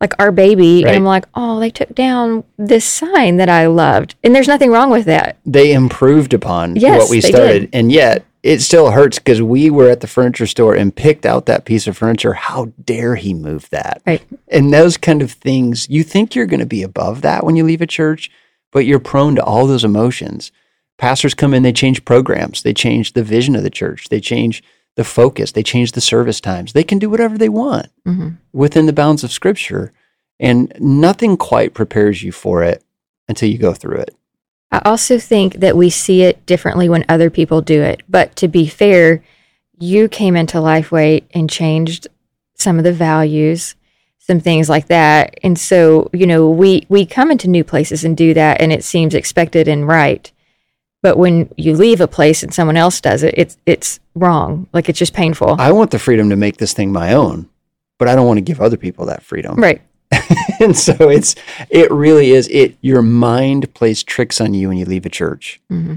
like 0.00 0.14
our 0.18 0.32
baby. 0.32 0.82
Right. 0.82 0.88
And 0.88 0.96
I'm 0.96 1.04
like, 1.04 1.26
oh, 1.34 1.60
they 1.60 1.70
took 1.70 1.94
down 1.94 2.44
this 2.56 2.84
sign 2.84 3.36
that 3.36 3.48
I 3.48 3.66
loved. 3.66 4.14
And 4.24 4.34
there's 4.34 4.48
nothing 4.48 4.70
wrong 4.70 4.90
with 4.90 5.04
that. 5.04 5.38
They 5.44 5.72
improved 5.72 6.34
upon 6.34 6.76
Yes, 6.76 7.00
what 7.00 7.10
we 7.10 7.20
started, 7.20 7.68
and 7.72 7.92
yet 7.92 8.24
it 8.42 8.60
still 8.60 8.90
hurts 8.90 9.18
because 9.18 9.42
we 9.42 9.68
were 9.68 9.90
at 9.90 10.00
the 10.00 10.06
furniture 10.06 10.46
store 10.46 10.74
and 10.74 10.96
picked 10.96 11.26
out 11.26 11.46
that 11.46 11.66
piece 11.66 11.86
of 11.86 11.96
furniture. 11.96 12.32
How 12.32 12.72
dare 12.82 13.16
he 13.16 13.34
move 13.34 13.68
that? 13.70 14.00
Right. 14.06 14.22
And 14.48 14.72
those 14.72 14.96
kind 14.96 15.20
of 15.20 15.32
things, 15.32 15.88
you 15.90 16.02
think 16.02 16.34
you're 16.34 16.46
going 16.46 16.60
to 16.60 16.66
be 16.66 16.82
above 16.82 17.20
that 17.22 17.44
when 17.44 17.56
you 17.56 17.64
leave 17.64 17.82
a 17.82 17.86
church, 17.86 18.30
but 18.72 18.86
you're 18.86 18.98
prone 18.98 19.36
to 19.36 19.44
all 19.44 19.66
those 19.66 19.84
emotions. 19.84 20.52
Pastors 20.96 21.34
come 21.34 21.52
in, 21.52 21.62
they 21.62 21.72
change 21.72 22.04
programs, 22.04 22.62
they 22.62 22.74
change 22.74 23.12
the 23.12 23.22
vision 23.22 23.56
of 23.56 23.62
the 23.62 23.70
church, 23.70 24.08
they 24.08 24.20
change 24.20 24.62
the 25.00 25.04
focus, 25.04 25.52
they 25.52 25.62
change 25.62 25.92
the 25.92 26.00
service 26.02 26.42
times. 26.42 26.74
They 26.74 26.84
can 26.84 26.98
do 26.98 27.08
whatever 27.08 27.38
they 27.38 27.48
want 27.48 27.88
hmm 28.04 28.28
within 28.52 28.84
the 28.84 28.92
bounds 28.92 29.24
of 29.24 29.32
scripture. 29.32 29.92
And 30.38 30.72
nothing 30.78 31.36
quite 31.36 31.72
prepares 31.72 32.22
you 32.22 32.32
for 32.32 32.62
it 32.62 32.84
until 33.28 33.48
you 33.48 33.56
go 33.56 33.72
through 33.72 33.98
it. 33.98 34.14
I 34.70 34.82
also 34.84 35.18
think 35.18 35.54
that 35.54 35.76
we 35.76 35.88
see 35.88 36.22
it 36.22 36.44
differently 36.44 36.88
when 36.88 37.04
other 37.08 37.30
people 37.30 37.62
do 37.62 37.80
it. 37.80 38.02
But 38.08 38.36
to 38.36 38.48
be 38.48 38.66
fair, 38.66 39.22
you 39.78 40.08
came 40.08 40.36
into 40.36 40.58
Lifeway 40.58 41.24
and 41.32 41.48
changed 41.48 42.08
some 42.56 42.76
of 42.76 42.84
the 42.84 42.92
values, 42.92 43.74
some 44.18 44.40
things 44.40 44.68
like 44.68 44.88
that. 44.88 45.38
And 45.42 45.58
so, 45.58 46.10
you 46.12 46.26
know, 46.26 46.50
we 46.50 46.84
we 46.90 47.06
come 47.06 47.30
into 47.30 47.48
new 47.48 47.64
places 47.64 48.04
and 48.04 48.14
do 48.14 48.34
that 48.34 48.60
and 48.60 48.70
it 48.70 48.84
seems 48.84 49.14
expected 49.14 49.66
and 49.66 49.88
right. 49.88 50.30
But 51.02 51.16
when 51.16 51.52
you 51.56 51.74
leave 51.76 52.00
a 52.00 52.08
place 52.08 52.42
and 52.42 52.52
someone 52.52 52.76
else 52.76 53.00
does 53.00 53.22
it, 53.22 53.34
it's 53.36 53.56
it's 53.66 54.00
wrong. 54.14 54.68
Like 54.72 54.88
it's 54.88 54.98
just 54.98 55.14
painful. 55.14 55.56
I 55.58 55.72
want 55.72 55.90
the 55.90 55.98
freedom 55.98 56.28
to 56.30 56.36
make 56.36 56.58
this 56.58 56.72
thing 56.72 56.92
my 56.92 57.14
own, 57.14 57.48
but 57.98 58.08
I 58.08 58.14
don't 58.14 58.26
want 58.26 58.36
to 58.38 58.42
give 58.42 58.60
other 58.60 58.76
people 58.76 59.06
that 59.06 59.22
freedom. 59.22 59.56
right. 59.56 59.82
and 60.60 60.76
so 60.76 60.92
it's 61.08 61.36
it 61.70 61.88
really 61.92 62.30
is 62.32 62.48
it 62.48 62.76
your 62.80 63.00
mind 63.00 63.72
plays 63.74 64.02
tricks 64.02 64.40
on 64.40 64.52
you 64.54 64.68
when 64.68 64.76
you 64.76 64.84
leave 64.84 65.06
a 65.06 65.10
church. 65.10 65.60
hmm 65.68 65.96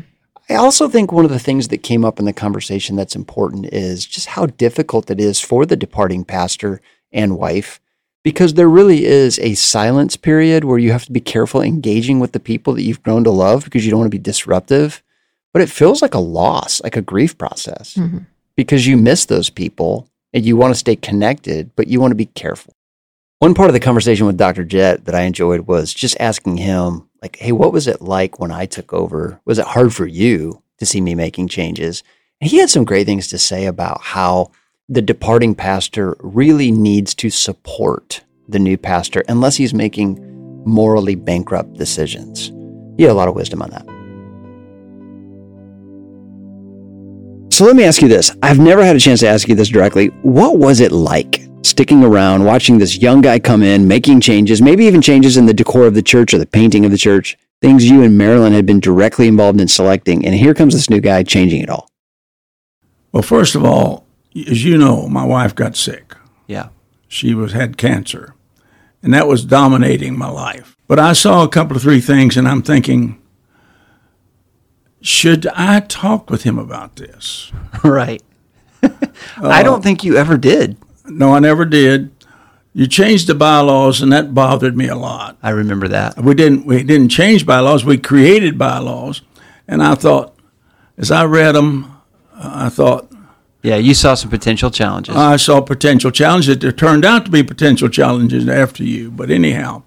I 0.50 0.56
also 0.56 0.90
think 0.90 1.12
one 1.12 1.24
of 1.24 1.32
the 1.32 1.40
things 1.40 1.70
that 1.70 1.80
came 1.84 2.04
up 2.04 2.20
in 2.20 2.26
the 2.26 2.34
conversation 2.34 2.98
that's 2.98 3.16
important 3.16 3.68
is 3.68 4.06
just 4.06 4.28
how 4.28 4.46
difficult 4.46 5.10
it 5.10 5.20
is 5.20 5.40
for 5.40 5.66
the 5.66 5.78
departing 5.78 6.26
pastor 6.26 6.82
and 7.14 7.38
wife 7.38 7.80
because 8.24 8.54
there 8.54 8.70
really 8.70 9.06
is 9.06 9.38
a 9.40 9.54
silence 9.56 10.16
period 10.18 10.64
where 10.64 10.80
you 10.80 10.92
have 10.92 11.06
to 11.06 11.12
be 11.12 11.20
careful 11.20 11.62
engaging 11.62 12.20
with 12.20 12.32
the 12.32 12.40
people 12.40 12.74
that 12.74 12.84
you've 12.84 13.04
grown 13.04 13.24
to 13.24 13.32
love 13.32 13.64
because 13.64 13.86
you 13.86 13.92
don't 13.92 14.00
want 14.00 14.12
to 14.12 14.18
be 14.18 14.22
disruptive. 14.22 15.04
But 15.52 15.62
it 15.62 15.70
feels 15.70 16.02
like 16.02 16.16
a 16.16 16.20
loss, 16.20 16.82
like 16.82 16.98
a 16.98 17.02
grief 17.02 17.38
process 17.38 17.96
hmm 17.96 18.20
because 18.56 18.86
you 18.86 18.98
miss 18.98 19.26
those 19.26 19.50
people 19.50 20.08
and 20.32 20.46
you 20.46 20.56
want 20.56 20.74
to 20.74 20.80
stay 20.80 20.96
connected, 20.96 21.72
but 21.76 21.88
you 21.88 22.00
want 22.00 22.12
to 22.12 22.16
be 22.16 22.26
careful. 22.26 22.76
One 23.40 23.54
part 23.54 23.70
of 23.70 23.74
the 23.74 23.80
conversation 23.80 24.26
with 24.26 24.38
Dr. 24.38 24.64
Jett 24.64 25.06
that 25.06 25.16
I 25.16 25.22
enjoyed 25.22 25.62
was 25.62 25.94
just 25.94 26.16
asking 26.20 26.58
him, 26.58 27.10
like, 27.22 27.38
hey, 27.38 27.52
what 27.52 27.74
was 27.74 27.88
it 27.88 28.02
like 28.02 28.40
when 28.40 28.52
I 28.52 28.66
took 28.66 28.94
over? 28.94 29.42
Was 29.46 29.60
it 29.60 29.66
hard 29.66 29.94
for 29.94 30.06
you 30.06 30.62
to 30.78 30.86
see 30.86 31.02
me 31.02 31.16
making 31.16 31.48
changes? 31.50 32.04
And 32.40 32.50
he 32.50 32.58
had 32.58 32.70
some 32.70 32.86
great 32.86 33.06
things 33.06 33.28
to 33.30 33.38
say 33.38 33.66
about 33.66 34.02
how 34.02 34.52
the 34.90 35.02
departing 35.02 35.56
pastor 35.56 36.18
really 36.20 36.72
needs 36.72 37.16
to 37.16 37.30
support 37.30 38.22
the 38.50 38.60
new 38.60 38.78
pastor 38.78 39.24
unless 39.30 39.56
he's 39.56 39.74
making 39.74 40.20
morally 40.66 41.16
bankrupt 41.16 41.74
decisions. 41.74 42.52
He 42.98 43.04
had 43.04 43.12
a 43.12 43.14
lot 43.14 43.30
of 43.30 43.36
wisdom 43.36 43.62
on 43.62 43.70
that. 43.72 43.86
So 47.54 47.66
let 47.66 47.76
me 47.76 47.84
ask 47.84 48.02
you 48.02 48.08
this. 48.08 48.36
I've 48.42 48.60
never 48.60 48.84
had 48.84 48.96
a 48.96 49.00
chance 49.00 49.20
to 49.22 49.28
ask 49.28 49.48
you 49.48 49.56
this 49.56 49.70
directly. 49.70 50.08
What 50.24 50.58
was 50.58 50.80
it 50.80 50.92
like 50.92 51.48
sticking 51.62 52.04
around, 52.04 52.44
watching 52.44 52.78
this 52.78 52.98
young 52.98 53.22
guy 53.22 53.40
come 53.40 53.64
in, 53.64 53.88
making 53.88 54.22
changes, 54.22 54.62
maybe 54.62 54.86
even 54.86 55.02
changes 55.02 55.38
in 55.38 55.46
the 55.46 55.54
decor 55.54 55.86
of 55.86 55.94
the 55.94 56.02
church 56.02 56.34
or 56.34 56.40
the 56.40 56.46
painting 56.46 56.84
of 56.84 56.92
the 56.92 56.98
church, 56.98 57.38
things 57.62 57.90
you 57.90 58.04
and 58.04 58.18
Marilyn 58.18 58.54
had 58.54 58.66
been 58.66 58.82
directly 58.82 59.28
involved 59.28 59.62
in 59.62 59.68
selecting, 59.68 60.26
and 60.26 60.36
here 60.36 60.54
comes 60.54 60.74
this 60.74 60.90
new 60.90 61.00
guy 61.00 61.24
changing 61.24 61.62
it 61.62 61.70
all? 61.70 61.88
Well, 63.14 63.24
first 63.24 63.56
of 63.56 63.64
all, 63.64 64.03
as 64.36 64.64
you 64.64 64.78
know, 64.78 65.08
my 65.08 65.26
wife 65.26 65.56
got 65.56 65.76
sick. 65.76 66.16
Yeah. 66.48 66.70
She 67.08 67.34
was 67.34 67.54
had 67.54 67.78
cancer, 67.78 68.34
and 69.02 69.14
that 69.14 69.28
was 69.28 69.46
dominating 69.46 70.18
my 70.18 70.30
life. 70.30 70.76
But 70.88 71.00
I 71.00 71.14
saw 71.14 71.44
a 71.44 71.50
couple 71.50 71.76
of 71.76 71.84
three 71.84 72.02
things, 72.02 72.38
and 72.38 72.48
I'm 72.48 72.62
thinking, 72.62 73.22
should 75.02 75.48
I 75.48 75.82
talk 75.82 76.30
with 76.30 76.44
him 76.44 76.58
about 76.58 76.96
this? 76.96 77.52
Right. 77.84 78.24
I 79.38 79.62
don't 79.62 79.80
uh, 79.80 79.82
think 79.82 80.06
you 80.06 80.16
ever 80.16 80.38
did. 80.38 80.78
No, 81.06 81.34
I 81.34 81.40
never 81.40 81.66
did. 81.66 82.12
You 82.74 82.88
changed 82.88 83.28
the 83.28 83.36
bylaws, 83.36 84.02
and 84.02 84.12
that 84.14 84.34
bothered 84.34 84.76
me 84.76 84.88
a 84.88 84.96
lot. 84.96 85.38
I 85.44 85.50
remember 85.50 85.88
that. 85.90 86.18
We 86.18 86.34
didn't 86.34 86.66
we 86.66 86.82
didn't 86.84 87.10
change 87.10 87.46
bylaws. 87.46 87.86
We 87.86 87.98
created 87.98 88.58
bylaws, 88.58 89.22
and 89.68 89.84
I 89.84 89.96
thought, 89.96 90.36
as 90.98 91.12
I 91.12 91.26
read 91.26 91.56
them, 91.56 91.86
uh, 92.34 92.52
I 92.66 92.70
thought 92.70 93.13
Yeah, 93.64 93.78
you 93.78 93.94
saw 93.94 94.14
some 94.14 94.30
potential 94.30 94.70
challenges. 94.70 95.16
I 95.16 95.38
saw 95.38 95.62
potential 95.62 96.12
challenges. 96.12 96.58
There 96.60 96.72
turned 96.74 97.06
out 97.06 97.24
to 97.26 97.32
be 97.32 97.44
potential 97.44 97.88
challenges 97.88 98.48
after 98.48 98.84
you. 98.84 99.10
But 99.10 99.32
anyhow, 99.32 99.84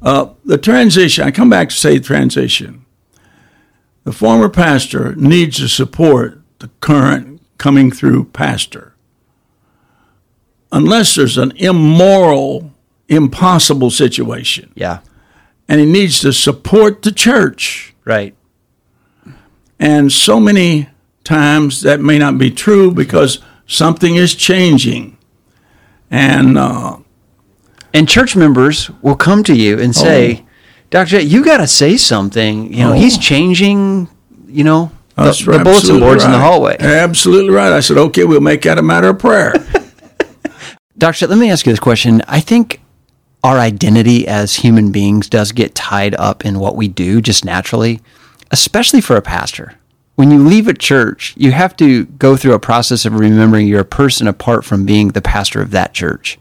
uh, 0.00 0.30
the 0.44 0.56
transition, 0.56 1.24
I 1.24 1.30
come 1.30 1.50
back 1.50 1.68
to 1.68 1.74
say 1.76 1.98
transition. 1.98 2.86
The 4.04 4.12
former 4.12 4.48
pastor 4.48 5.14
needs 5.16 5.58
to 5.58 5.68
support 5.68 6.40
the 6.60 6.70
current 6.80 7.42
coming 7.58 7.90
through 7.90 8.24
pastor. 8.24 8.94
Unless 10.72 11.16
there's 11.16 11.36
an 11.36 11.52
immoral, 11.56 12.72
impossible 13.08 13.90
situation. 13.90 14.72
yeah. 14.74 15.00
And 15.68 15.78
he 15.78 15.86
needs 15.86 16.18
to 16.20 16.32
support 16.32 17.02
the 17.02 17.12
church. 17.12 17.94
Right. 18.04 18.34
And 19.78 20.10
so 20.10 20.40
many 20.40 20.88
times 21.24 21.82
that 21.82 22.00
may 22.00 22.18
not 22.18 22.38
be 22.38 22.50
true 22.50 22.90
because 22.90 23.38
something 23.66 24.16
is 24.16 24.34
changing. 24.34 25.16
And 26.10 26.58
uh, 26.58 26.98
And 27.94 28.08
church 28.08 28.34
members 28.36 28.90
will 29.02 29.16
come 29.16 29.42
to 29.44 29.54
you 29.54 29.78
and 29.78 29.94
say, 29.94 30.44
Dr. 30.90 31.20
You 31.20 31.44
got 31.44 31.58
to 31.58 31.66
say 31.66 31.96
something. 31.96 32.72
You 32.72 32.80
know, 32.84 32.90
Oh. 32.92 32.94
he's 32.94 33.16
changing, 33.18 34.08
you 34.48 34.64
know, 34.64 34.90
the, 35.16 35.24
That's 35.24 35.44
the 35.44 35.50
right, 35.52 35.62
bulletin 35.64 35.76
absolutely 35.76 36.00
boards 36.06 36.24
in 36.24 36.30
the 36.32 36.38
hallway. 36.38 36.76
Absolutely 36.80 37.50
right. 37.54 37.72
I 37.72 37.80
said, 37.80 37.98
okay, 37.98 38.24
we'll 38.24 38.40
make 38.40 38.62
that 38.62 38.78
a 38.78 38.82
matter 38.82 39.08
of 39.10 39.18
prayer. 39.18 39.54
Dr. 40.98 41.26
Let 41.28 41.38
me 41.38 41.50
ask 41.50 41.64
you 41.66 41.72
this 41.72 41.80
question. 41.80 42.22
I 42.26 42.40
think 42.40 42.80
our 43.42 43.58
identity 43.58 44.26
as 44.28 44.56
human 44.56 44.92
beings 44.92 45.28
does 45.28 45.52
get 45.52 45.74
tied 45.74 46.14
up 46.16 46.44
in 46.44 46.58
what 46.58 46.76
we 46.76 46.88
do 46.88 47.20
just 47.22 47.44
naturally, 47.44 48.00
especially 48.50 49.00
for 49.00 49.16
a 49.16 49.22
pastor. 49.22 49.74
When 50.20 50.30
you 50.30 50.46
leave 50.46 50.68
a 50.68 50.74
church, 50.74 51.32
you 51.38 51.52
have 51.52 51.74
to 51.78 52.04
go 52.04 52.36
through 52.36 52.52
a 52.52 52.58
process 52.58 53.06
of 53.06 53.14
remembering 53.14 53.66
you're 53.66 53.80
a 53.80 53.86
person 53.86 54.28
apart 54.28 54.66
from 54.66 54.84
being 54.84 55.08
the 55.08 55.22
pastor 55.22 55.62
of 55.62 55.70
that 55.70 55.94
church. 55.94 56.38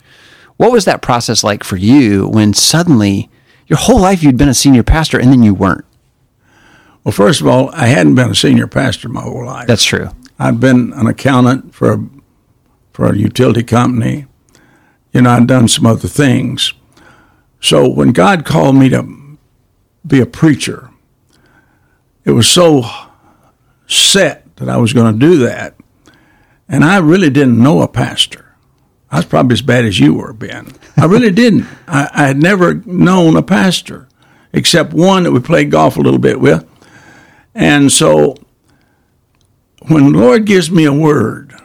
What 0.57 0.73
was 0.73 0.83
that 0.83 1.01
process 1.01 1.45
like 1.45 1.63
for 1.63 1.77
you 1.77 2.27
when 2.27 2.53
suddenly 2.53 3.29
your 3.67 3.79
whole 3.79 4.01
life 4.01 4.21
you'd 4.21 4.37
been 4.37 4.49
a 4.49 4.53
senior 4.53 4.83
pastor 4.83 5.17
and 5.17 5.31
then 5.31 5.43
you 5.43 5.53
weren't? 5.53 5.85
well, 7.05 7.13
first 7.13 7.39
of 7.39 7.47
all, 7.47 7.69
I 7.71 7.85
hadn't 7.85 8.15
been 8.15 8.29
a 8.29 8.35
senior 8.35 8.67
pastor 8.67 9.07
my 9.07 9.21
whole 9.21 9.45
life. 9.45 9.67
That's 9.67 9.85
true. 9.85 10.09
I'd 10.37 10.59
been 10.59 10.91
an 10.91 11.07
accountant 11.07 11.73
for 11.73 11.93
a, 11.93 12.05
for 12.91 13.05
a 13.05 13.15
utility 13.15 13.63
company. 13.63 14.25
You 15.13 15.21
know, 15.21 15.29
I'd 15.29 15.47
done 15.47 15.69
some 15.69 15.85
other 15.85 16.09
things. 16.09 16.73
So 17.61 17.87
when 17.87 18.11
God 18.11 18.43
called 18.43 18.75
me 18.75 18.89
to 18.89 19.37
be 20.05 20.19
a 20.19 20.25
preacher, 20.25 20.89
it 22.25 22.31
was 22.31 22.49
so 22.49 22.83
set 23.89 24.55
that 24.57 24.69
I 24.69 24.77
was 24.77 24.93
going 24.93 25.13
to 25.13 25.19
do 25.19 25.39
that. 25.39 25.75
And 26.69 26.85
I 26.85 26.97
really 26.99 27.29
didn't 27.29 27.61
know 27.61 27.81
a 27.81 27.87
pastor. 27.87 28.55
I 29.11 29.17
was 29.17 29.25
probably 29.25 29.53
as 29.53 29.61
bad 29.63 29.85
as 29.85 29.99
you 29.99 30.13
were, 30.13 30.33
Ben. 30.33 30.71
I 30.95 31.05
really 31.05 31.31
didn't. 31.43 31.65
I, 31.87 32.09
I, 32.13 32.27
had 32.27 32.37
never 32.37 32.75
known 32.75 33.35
a 33.35 33.41
pastor 33.41 34.07
except 34.53 34.93
one 34.93 35.23
that 35.23 35.31
we 35.31 35.39
played 35.39 35.71
golf 35.71 35.97
a 35.97 36.01
little 36.01 36.19
bit 36.19 36.39
with. 36.39 36.65
And 37.55 37.91
so 37.91 38.35
when 39.87 40.11
the 40.11 40.19
Lord 40.19 40.45
gives 40.45 40.69
me 40.69 40.85
a 40.85 40.93
word, 40.93 41.55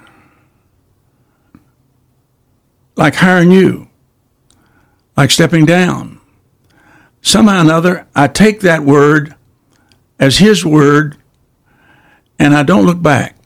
like 2.97 3.17
hiring 3.17 3.51
you, 3.51 3.89
like 5.17 5.31
stepping 5.31 5.67
down, 5.67 6.21
somehow 7.21 7.59
or 7.59 7.61
another, 7.61 8.07
I 8.15 8.29
take 8.29 8.61
that 8.61 8.83
word 8.83 9.35
as 10.19 10.39
His 10.39 10.65
word 10.65 11.19
and 12.38 12.55
I 12.55 12.62
don't 12.62 12.87
look 12.87 13.03
back. 13.03 13.37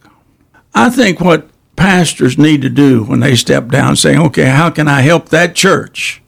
I 0.75 0.91
think 0.91 1.21
what 1.21 1.49
pastors 1.77 2.39
need 2.39 2.63
to 2.63 2.69
do 2.69 3.05
when 3.05 3.21
they 3.21 3.37
step 3.37 3.69
down, 3.69 3.97
saying, 3.97 4.19
okay, 4.19 4.47
how 4.47 4.71
can 4.71 4.89
I 4.89 5.01
help 5.03 5.29
that 5.31 5.55
church 5.55 6.23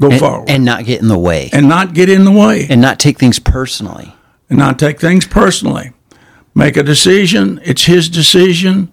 go 0.00 0.10
and, 0.10 0.18
forward? 0.18 0.50
And 0.50 0.64
not 0.64 0.84
get 0.84 1.00
in 1.00 1.08
the 1.08 1.18
way. 1.18 1.50
And 1.52 1.68
not 1.68 1.94
get 1.94 2.08
in 2.08 2.24
the 2.24 2.30
way. 2.30 2.66
And 2.68 2.80
not 2.80 2.98
take 2.98 3.18
things 3.18 3.38
personally. 3.38 4.14
And 4.48 4.58
not 4.58 4.78
take 4.78 5.00
things 5.00 5.26
personally. 5.26 5.92
Make 6.54 6.76
a 6.76 6.82
decision. 6.82 7.60
It's 7.64 7.84
his 7.84 8.08
decision. 8.08 8.92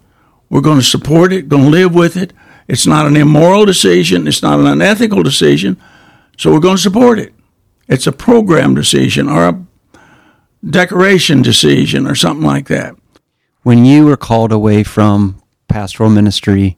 We're 0.50 0.62
going 0.62 0.80
to 0.80 0.86
support 0.86 1.34
it, 1.34 1.50
going 1.50 1.66
to 1.66 1.70
live 1.70 1.94
with 1.94 2.16
it. 2.18 2.34
It's 2.68 2.88
not 2.88 3.06
an 3.06 3.18
immoral 3.18 3.66
decision. 3.66 4.28
It's 4.28 4.42
not 4.42 4.60
an 4.60 4.68
unethical 4.68 5.24
decision. 5.24 5.78
So 6.38 6.52
we're 6.52 6.60
going 6.60 6.78
to 6.78 6.82
support 6.82 7.20
it. 7.20 7.34
It's 7.88 8.08
a 8.08 8.12
program 8.12 8.76
decision 8.76 9.28
or 9.28 9.48
a 9.48 9.66
decoration 10.68 11.42
decision 11.42 12.08
or 12.08 12.16
something 12.16 12.46
like 12.46 12.68
that. 12.68 12.96
When 13.64 13.86
you 13.86 14.06
were 14.06 14.18
called 14.18 14.52
away 14.52 14.84
from 14.84 15.42
pastoral 15.68 16.10
ministry, 16.10 16.78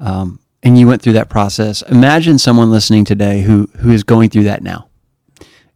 um, 0.00 0.40
and 0.62 0.78
you 0.78 0.86
went 0.86 1.02
through 1.02 1.14
that 1.14 1.28
process. 1.28 1.82
Imagine 1.82 2.38
someone 2.38 2.70
listening 2.70 3.04
today 3.04 3.42
who 3.42 3.68
who 3.78 3.90
is 3.90 4.04
going 4.04 4.30
through 4.30 4.44
that 4.44 4.62
now, 4.62 4.88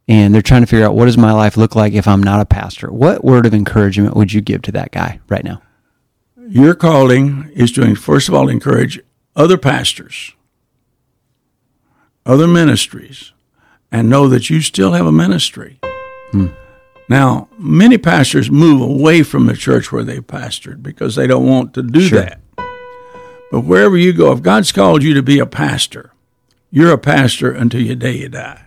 and 0.07 0.33
they're 0.33 0.41
trying 0.41 0.61
to 0.61 0.67
figure 0.67 0.85
out 0.85 0.95
what 0.95 1.05
does 1.05 1.17
my 1.17 1.31
life 1.31 1.57
look 1.57 1.75
like 1.75 1.93
if 1.93 2.07
I'm 2.07 2.23
not 2.23 2.41
a 2.41 2.45
pastor. 2.45 2.91
What 2.91 3.23
word 3.23 3.45
of 3.45 3.53
encouragement 3.53 4.15
would 4.15 4.33
you 4.33 4.41
give 4.41 4.61
to 4.63 4.71
that 4.73 4.91
guy 4.91 5.19
right 5.29 5.43
now? 5.43 5.61
Your 6.47 6.75
calling 6.75 7.51
is 7.53 7.71
to 7.73 7.95
first 7.95 8.29
of 8.29 8.35
all 8.35 8.47
encourage 8.47 8.99
other 9.35 9.57
pastors, 9.57 10.33
other 12.25 12.47
ministries, 12.47 13.33
and 13.91 14.09
know 14.09 14.27
that 14.29 14.49
you 14.49 14.61
still 14.61 14.93
have 14.93 15.05
a 15.05 15.11
ministry. 15.11 15.79
Hmm. 16.31 16.47
Now, 17.09 17.47
many 17.57 17.97
pastors 17.97 18.51
move 18.51 18.81
away 18.81 19.23
from 19.23 19.45
the 19.45 19.55
church 19.55 19.91
where 19.91 20.03
they 20.03 20.19
pastored 20.19 20.83
because 20.83 21.15
they 21.15 21.25
don't 21.25 21.45
want 21.45 21.73
to 21.75 21.83
do 21.83 22.01
sure. 22.01 22.19
that. 22.19 22.41
But 23.49 23.61
wherever 23.61 23.95
you 23.95 24.11
go, 24.11 24.33
if 24.33 24.41
God's 24.41 24.73
called 24.73 25.03
you 25.03 25.13
to 25.13 25.23
be 25.23 25.39
a 25.39 25.45
pastor, 25.45 26.11
you're 26.69 26.91
a 26.91 26.97
pastor 26.97 27.51
until 27.51 27.81
your 27.81 27.95
day 27.95 28.17
you 28.17 28.29
die. 28.29 28.65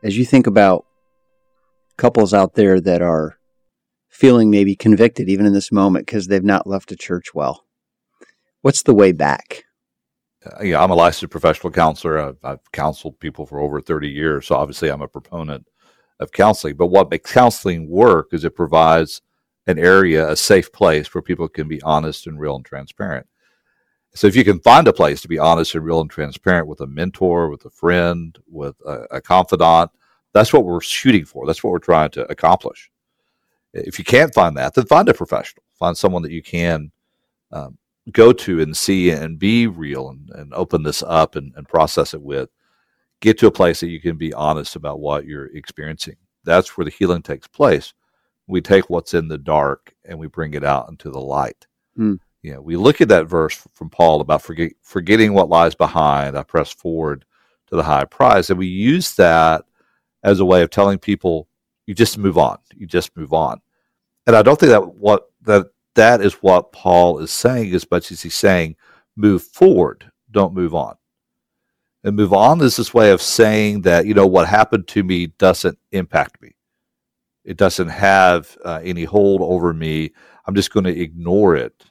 As 0.00 0.16
you 0.16 0.24
think 0.24 0.46
about 0.46 0.86
couples 1.96 2.32
out 2.32 2.54
there 2.54 2.80
that 2.80 3.02
are 3.02 3.36
feeling 4.08 4.48
maybe 4.48 4.76
convicted 4.76 5.28
even 5.28 5.44
in 5.44 5.52
this 5.52 5.72
moment 5.72 6.06
because 6.06 6.28
they've 6.28 6.44
not 6.44 6.68
left 6.68 6.92
a 6.92 6.96
church 6.96 7.34
well, 7.34 7.64
what's 8.62 8.84
the 8.84 8.94
way 8.94 9.10
back? 9.10 9.64
Uh, 10.46 10.62
yeah, 10.62 10.82
I'm 10.82 10.90
a 10.90 10.94
licensed 10.94 11.30
professional 11.30 11.72
counselor. 11.72 12.18
I've, 12.18 12.36
I've, 12.44 12.72
counseled 12.72 13.18
people 13.18 13.44
for 13.46 13.58
over 13.60 13.80
30 13.80 14.08
years, 14.08 14.46
so 14.46 14.54
obviously 14.54 14.88
I'm 14.88 15.02
a 15.02 15.08
proponent 15.08 15.66
of 16.20 16.32
counseling. 16.32 16.76
But 16.76 16.86
what 16.86 17.10
makes 17.10 17.32
counseling 17.32 17.88
work 17.88 18.28
is 18.32 18.44
it 18.44 18.54
provides 18.54 19.22
an 19.66 19.78
area, 19.78 20.30
a 20.30 20.36
safe 20.36 20.72
place 20.72 21.12
where 21.12 21.22
people 21.22 21.48
can 21.48 21.68
be 21.68 21.82
honest 21.82 22.26
and 22.26 22.38
real 22.38 22.56
and 22.56 22.64
transparent. 22.64 23.26
So 24.14 24.26
if 24.26 24.34
you 24.34 24.44
can 24.44 24.60
find 24.60 24.88
a 24.88 24.92
place 24.92 25.20
to 25.22 25.28
be 25.28 25.38
honest 25.38 25.74
and 25.74 25.84
real 25.84 26.00
and 26.00 26.10
transparent 26.10 26.66
with 26.66 26.80
a 26.80 26.86
mentor, 26.86 27.50
with 27.50 27.64
a 27.66 27.70
friend, 27.70 28.36
with 28.50 28.76
a, 28.86 29.06
a 29.10 29.20
confidant, 29.20 29.90
that's 30.32 30.52
what 30.52 30.64
we're 30.64 30.80
shooting 30.80 31.24
for. 31.24 31.46
That's 31.46 31.62
what 31.62 31.70
we're 31.70 31.78
trying 31.78 32.10
to 32.10 32.30
accomplish. 32.30 32.90
If 33.74 33.98
you 33.98 34.04
can't 34.04 34.34
find 34.34 34.56
that, 34.56 34.74
then 34.74 34.86
find 34.86 35.08
a 35.08 35.14
professional. 35.14 35.62
Find 35.78 35.96
someone 35.96 36.22
that 36.22 36.32
you 36.32 36.42
can 36.42 36.90
um, 37.52 37.76
go 38.12 38.32
to 38.32 38.60
and 38.60 38.76
see 38.76 39.10
and 39.10 39.38
be 39.38 39.66
real 39.66 40.10
and, 40.10 40.30
and 40.34 40.54
open 40.54 40.82
this 40.82 41.02
up 41.02 41.36
and, 41.36 41.52
and 41.56 41.68
process 41.68 42.14
it 42.14 42.22
with, 42.22 42.48
get 43.20 43.38
to 43.38 43.46
a 43.46 43.52
place 43.52 43.80
that 43.80 43.88
you 43.88 44.00
can 44.00 44.16
be 44.16 44.32
honest 44.34 44.76
about 44.76 45.00
what 45.00 45.26
you're 45.26 45.46
experiencing. 45.46 46.16
That's 46.44 46.76
where 46.76 46.84
the 46.84 46.90
healing 46.90 47.22
takes 47.22 47.46
place. 47.46 47.94
We 48.46 48.60
take 48.60 48.88
what's 48.88 49.14
in 49.14 49.28
the 49.28 49.38
dark 49.38 49.94
and 50.04 50.18
we 50.18 50.26
bring 50.26 50.54
it 50.54 50.64
out 50.64 50.88
into 50.88 51.10
the 51.10 51.20
light. 51.20 51.66
Hmm. 51.96 52.14
You 52.42 52.54
know, 52.54 52.60
we 52.60 52.76
look 52.76 53.00
at 53.00 53.08
that 53.08 53.26
verse 53.26 53.66
from 53.74 53.90
Paul 53.90 54.20
about 54.20 54.42
forget, 54.42 54.72
forgetting 54.82 55.34
what 55.34 55.48
lies 55.48 55.74
behind. 55.74 56.38
I 56.38 56.44
press 56.44 56.72
forward 56.72 57.24
to 57.66 57.76
the 57.76 57.82
high 57.82 58.04
prize, 58.04 58.48
and 58.48 58.58
we 58.58 58.66
use 58.66 59.16
that 59.16 59.64
as 60.22 60.40
a 60.40 60.44
way 60.44 60.62
of 60.62 60.70
telling 60.70 60.98
people 60.98 61.48
you 61.86 61.94
just 61.94 62.16
move 62.16 62.38
on. 62.38 62.58
You 62.74 62.86
just 62.86 63.16
move 63.16 63.32
on. 63.32 63.60
And 64.26 64.36
I 64.36 64.42
don't 64.42 64.58
think 64.58 64.70
that 64.70 64.94
what 64.94 65.30
that 65.42 65.66
that 65.98 66.20
is 66.20 66.34
what 66.34 66.72
Paul 66.72 67.18
is 67.18 67.30
saying 67.30 67.74
as 67.74 67.90
much 67.90 68.10
as 68.12 68.22
he's 68.22 68.34
saying, 68.34 68.76
move 69.16 69.42
forward, 69.42 70.10
don't 70.30 70.54
move 70.54 70.74
on. 70.74 70.94
And 72.04 72.14
move 72.14 72.32
on 72.32 72.60
is 72.62 72.76
this 72.76 72.94
way 72.94 73.10
of 73.10 73.20
saying 73.20 73.82
that, 73.82 74.06
you 74.06 74.14
know, 74.14 74.26
what 74.26 74.46
happened 74.46 74.86
to 74.88 75.02
me 75.02 75.26
doesn't 75.26 75.78
impact 75.90 76.40
me. 76.40 76.54
It 77.44 77.56
doesn't 77.56 77.88
have 77.88 78.56
uh, 78.64 78.80
any 78.84 79.04
hold 79.04 79.40
over 79.42 79.74
me. 79.74 80.12
I'm 80.46 80.54
just 80.54 80.72
going 80.72 80.84
to 80.84 81.00
ignore 81.00 81.56
it 81.56 81.84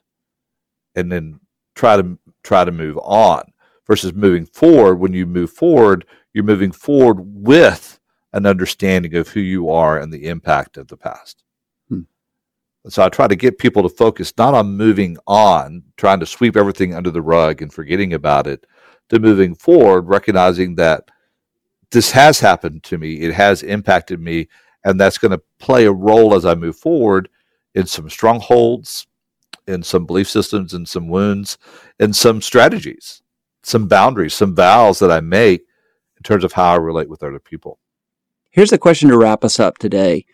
and 0.96 1.12
then 1.12 1.41
try 1.76 1.98
to 1.98 2.17
try 2.43 2.63
to 2.63 2.72
move 2.72 2.98
on 3.00 3.52
versus 3.86 4.13
moving 4.13 4.46
forward. 4.46 4.96
When 4.96 5.13
you 5.13 5.26
move 5.26 5.52
forward, 5.52 6.06
you're 6.34 6.46
moving 6.46 6.72
forward 6.72 7.17
with 7.20 8.00
an 8.32 8.46
understanding 8.46 9.15
of 9.15 9.28
who 9.28 9.41
you 9.41 9.70
are 9.70 10.00
and 10.00 10.13
the 10.13 10.28
impact 10.28 10.78
of 10.78 10.88
the 10.88 10.98
past. 10.98 11.43
So 12.89 13.04
I 13.04 13.10
try 13.10 13.28
to 13.28 13.36
get 13.36 13.58
people 13.58 13.84
to 13.84 13.89
focus 13.89 14.34
not 14.38 14.54
on 14.54 14.78
moving 14.78 15.17
on, 15.28 15.84
trying 15.97 16.19
to 16.19 16.26
sweep 16.26 16.56
everything 16.56 16.93
under 16.93 17.12
the 17.12 17.21
rug 17.21 17.62
and 17.62 17.71
forgetting 17.71 18.13
about 18.13 18.47
it, 18.47 18.65
to 19.10 19.19
moving 19.19 19.56
forward, 19.56 20.04
recognizing 20.04 20.76
that 20.76 21.10
this 21.91 22.12
has 22.12 22.39
happened 22.39 22.84
to 22.84 22.97
me, 22.97 23.21
it 23.21 23.34
has 23.34 23.63
impacted 23.63 24.19
me, 24.19 24.47
and 24.84 25.00
that's 25.00 25.17
going 25.17 25.32
to 25.32 25.41
play 25.60 25.86
a 25.86 25.91
role 25.91 26.36
as 26.36 26.45
I 26.45 26.56
move 26.56 26.76
forward 26.76 27.30
in 27.76 27.86
some 27.86 28.10
strongholds, 28.10 29.08
in 29.67 29.84
some 29.84 30.06
belief 30.06 30.30
systems, 30.30 30.73
in 30.73 30.86
some 30.86 31.08
wounds, 31.08 31.58
in 32.00 32.13
some 32.13 32.41
strategies, 32.41 33.21
some 33.63 33.88
boundaries, 33.88 34.34
some 34.34 34.56
vows 34.56 35.00
that 35.00 35.12
I 35.12 35.19
make 35.19 35.62
in 36.17 36.23
terms 36.23 36.43
of 36.43 36.54
how 36.54 36.73
I 36.73 36.78
relate 36.78 37.10
with 37.10 37.23
other 37.23 37.39
people. 37.39 37.80
Here's 38.52 38.71
the 38.71 38.78
question 38.78 39.10
to 39.10 39.17
wrap 39.17 39.43
us 39.43 39.60
up 39.60 39.78
today. 39.78 40.26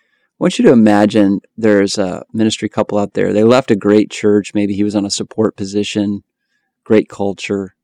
Want 0.43 0.59
you 0.59 0.65
to 0.65 0.73
imagine 0.73 1.39
there's 1.55 1.97
a 1.97 2.25
ministry 2.33 2.67
couple 2.67 2.97
out 2.97 3.13
there. 3.13 3.31
They 3.31 3.45
left 3.45 3.71
a 3.71 3.77
great 3.77 4.11
church. 4.11 4.53
Maybe 4.53 4.73
he 4.73 4.83
was 4.83 4.93
on 4.93 5.05
a 5.05 5.09
support 5.09 5.55
position, 5.55 6.25
great 6.83 7.07
culture. 7.07 7.77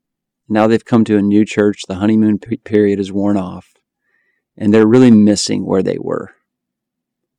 Now 0.46 0.66
they've 0.66 0.84
come 0.84 1.06
to 1.06 1.16
a 1.16 1.22
new 1.22 1.46
church. 1.46 1.84
The 1.88 1.94
honeymoon 1.94 2.38
period 2.38 3.00
is 3.00 3.10
worn 3.10 3.38
off 3.38 3.72
and 4.58 4.74
they're 4.74 4.86
really 4.86 5.10
missing 5.10 5.64
where 5.64 5.82
they 5.82 5.96
were. 5.98 6.34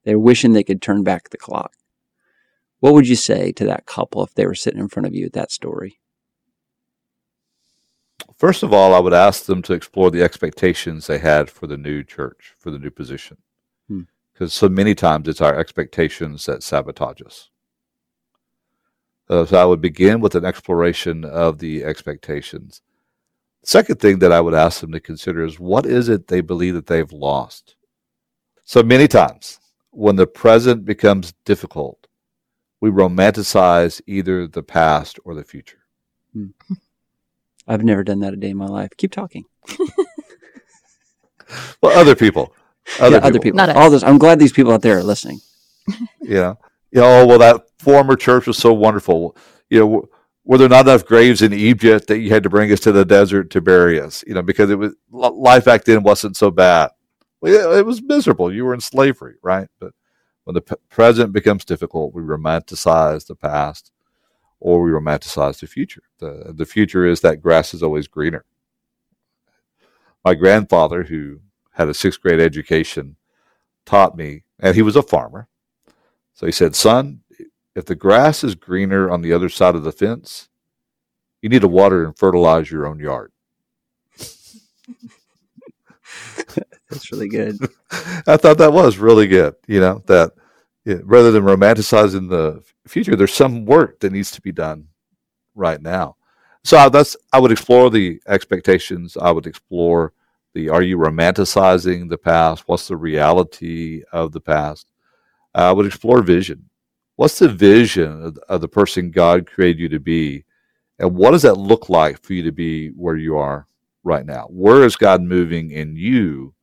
They're 0.05 0.17
wishing 0.17 0.53
they 0.53 0.63
could 0.63 0.81
turn 0.81 1.03
back 1.03 1.29
the 1.29 1.37
clock. 1.37 1.73
What 2.79 2.95
would 2.95 3.07
you 3.07 3.15
say 3.15 3.51
to 3.51 3.65
that 3.65 3.85
couple 3.85 4.23
if 4.23 4.33
they 4.33 4.47
were 4.47 4.55
sitting 4.55 4.79
in 4.79 4.87
front 4.87 5.05
of 5.05 5.13
you 5.13 5.27
at 5.27 5.33
that 5.33 5.51
story? 5.51 5.99
First 8.35 8.63
of 8.63 8.73
all, 8.73 8.95
I 8.95 8.99
would 8.99 9.13
ask 9.13 9.45
them 9.45 9.61
to 9.61 9.73
explore 9.73 10.09
the 10.09 10.23
expectations 10.23 11.05
they 11.05 11.19
had 11.19 11.51
for 11.51 11.67
the 11.67 11.77
new 11.77 12.03
church, 12.03 12.55
for 12.57 12.71
the 12.71 12.79
new 12.79 12.89
position 12.89 13.37
because 14.33 14.53
so 14.53 14.69
many 14.69 14.95
times 14.95 15.27
it's 15.27 15.41
our 15.41 15.55
expectations 15.57 16.45
that 16.45 16.63
sabotage 16.63 17.21
us. 17.21 17.49
Uh, 19.29 19.45
so 19.45 19.57
I 19.57 19.65
would 19.65 19.81
begin 19.81 20.19
with 20.19 20.35
an 20.35 20.45
exploration 20.45 21.23
of 21.23 21.59
the 21.59 21.83
expectations. 21.83 22.81
Second 23.63 23.99
thing 23.99 24.19
that 24.19 24.31
I 24.31 24.41
would 24.41 24.53
ask 24.53 24.81
them 24.81 24.91
to 24.91 24.99
consider 24.99 25.43
is 25.45 25.59
what 25.59 25.85
is 25.85 26.09
it 26.09 26.27
they 26.27 26.41
believe 26.41 26.73
that 26.73 26.87
they've 26.87 27.11
lost? 27.11 27.75
So 28.63 28.83
many 28.83 29.07
times 29.07 29.59
when 29.91 30.15
the 30.15 30.27
present 30.27 30.85
becomes 30.85 31.33
difficult, 31.45 32.07
we 32.79 32.89
romanticize 32.89 34.01
either 34.07 34.47
the 34.47 34.63
past 34.63 35.19
or 35.23 35.35
the 35.35 35.43
future. 35.43 35.77
Hmm. 36.33 36.47
I've 37.67 37.83
never 37.83 38.03
done 38.03 38.19
that 38.21 38.33
a 38.33 38.37
day 38.37 38.49
in 38.49 38.57
my 38.57 38.65
life. 38.65 38.89
Keep 38.97 39.11
talking. 39.11 39.45
well, 41.81 41.97
other 41.97 42.15
people. 42.15 42.53
Other 42.99 43.17
yeah, 43.17 43.21
people. 43.21 43.27
other 43.27 43.39
people. 43.39 43.57
Not 43.57 43.69
All 43.77 43.89
this. 43.89 44.03
I'm 44.03 44.19
glad 44.19 44.39
these 44.39 44.53
people 44.53 44.73
out 44.73 44.81
there 44.83 44.99
are 44.99 45.03
listening. 45.03 45.41
yeah. 46.21 46.55
You 46.91 47.01
know, 47.01 47.21
oh, 47.21 47.27
well, 47.27 47.39
that 47.39 47.63
former 47.79 48.15
church 48.15 48.47
was 48.47 48.57
so 48.57 48.73
wonderful. 48.73 49.37
You 49.69 49.79
know, 49.79 50.09
were 50.45 50.57
there 50.59 50.69
not 50.69 50.87
enough 50.87 51.05
graves 51.05 51.41
in 51.41 51.53
Egypt 51.53 52.07
that 52.07 52.19
you 52.19 52.31
had 52.31 52.43
to 52.43 52.49
bring 52.49 52.71
us 52.71 52.81
to 52.81 52.91
the 52.91 53.05
desert 53.05 53.51
to 53.51 53.61
bury 53.61 53.99
us? 54.01 54.23
You 54.27 54.35
know, 54.35 54.43
because 54.43 54.69
it 54.69 54.79
was 54.79 54.95
life 55.11 55.65
back 55.65 55.85
then 55.85 56.03
wasn't 56.03 56.37
so 56.37 56.51
bad. 56.51 56.91
It 57.43 57.85
was 57.85 58.01
miserable. 58.03 58.53
You 58.53 58.65
were 58.65 58.73
in 58.73 58.81
slavery, 58.81 59.35
right? 59.43 59.69
But 59.79 59.93
When 60.45 60.55
the 60.55 60.61
p- 60.61 60.75
present 60.89 61.33
becomes 61.33 61.65
difficult, 61.65 62.13
we 62.13 62.23
romanticize 62.23 63.27
the 63.27 63.35
past 63.35 63.91
or 64.59 64.81
we 64.83 64.91
romanticize 64.91 65.59
the 65.59 65.67
future. 65.67 66.03
The, 66.19 66.53
the 66.55 66.65
future 66.65 67.05
is 67.05 67.21
that 67.21 67.41
grass 67.41 67.73
is 67.73 67.83
always 67.83 68.07
greener. 68.07 68.45
My 70.25 70.35
grandfather, 70.35 71.03
who 71.03 71.41
had 71.81 71.89
a 71.89 71.93
sixth 71.93 72.21
grade 72.21 72.39
education, 72.39 73.17
taught 73.85 74.15
me, 74.15 74.43
and 74.59 74.75
he 74.75 74.81
was 74.81 74.95
a 74.95 75.03
farmer. 75.03 75.47
So 76.33 76.45
he 76.45 76.51
said, 76.51 76.75
Son, 76.75 77.21
if 77.75 77.85
the 77.85 77.95
grass 77.95 78.43
is 78.43 78.55
greener 78.55 79.11
on 79.11 79.21
the 79.21 79.33
other 79.33 79.49
side 79.49 79.75
of 79.75 79.83
the 79.83 79.91
fence, 79.91 80.49
you 81.41 81.49
need 81.49 81.61
to 81.61 81.67
water 81.67 82.05
and 82.05 82.17
fertilize 82.17 82.71
your 82.71 82.87
own 82.87 82.99
yard. 82.99 83.31
That's 86.89 87.11
really 87.11 87.29
good. 87.29 87.57
I 88.27 88.37
thought 88.37 88.57
that 88.57 88.73
was 88.73 88.97
really 88.97 89.27
good. 89.27 89.55
You 89.67 89.79
know, 89.79 90.03
that 90.07 90.33
yeah, 90.83 90.97
rather 91.03 91.31
than 91.31 91.43
romanticizing 91.43 92.29
the 92.29 92.63
future, 92.87 93.15
there's 93.15 93.33
some 93.33 93.65
work 93.65 93.99
that 94.01 94.11
needs 94.11 94.31
to 94.31 94.41
be 94.41 94.51
done 94.51 94.87
right 95.55 95.81
now. 95.81 96.17
So 96.63 96.89
that's 96.89 97.15
I 97.31 97.39
would 97.39 97.51
explore 97.51 97.89
the 97.89 98.21
expectations. 98.27 99.17
I 99.17 99.31
would 99.31 99.47
explore 99.47 100.13
the 100.53 100.69
are 100.69 100.81
you 100.81 100.97
romanticizing 100.97 102.09
the 102.09 102.17
past? 102.17 102.63
What's 102.67 102.87
the 102.87 102.97
reality 102.97 104.03
of 104.11 104.31
the 104.31 104.41
past? 104.41 104.91
I 105.53 105.71
would 105.71 105.85
explore 105.85 106.21
vision. 106.21 106.69
What's 107.15 107.39
the 107.39 107.49
vision 107.49 108.23
of, 108.23 108.37
of 108.49 108.61
the 108.61 108.67
person 108.67 109.11
God 109.11 109.45
created 109.45 109.79
you 109.79 109.89
to 109.89 109.99
be? 109.99 110.45
And 110.99 111.15
what 111.15 111.31
does 111.31 111.41
that 111.43 111.55
look 111.55 111.89
like 111.89 112.21
for 112.21 112.33
you 112.33 112.43
to 112.43 112.51
be 112.51 112.89
where 112.89 113.15
you 113.15 113.37
are 113.37 113.67
right 114.03 114.25
now? 114.25 114.47
Where 114.49 114.83
is 114.83 114.95
God 114.95 115.21
moving 115.21 115.71
in 115.71 115.95
you 115.95 116.53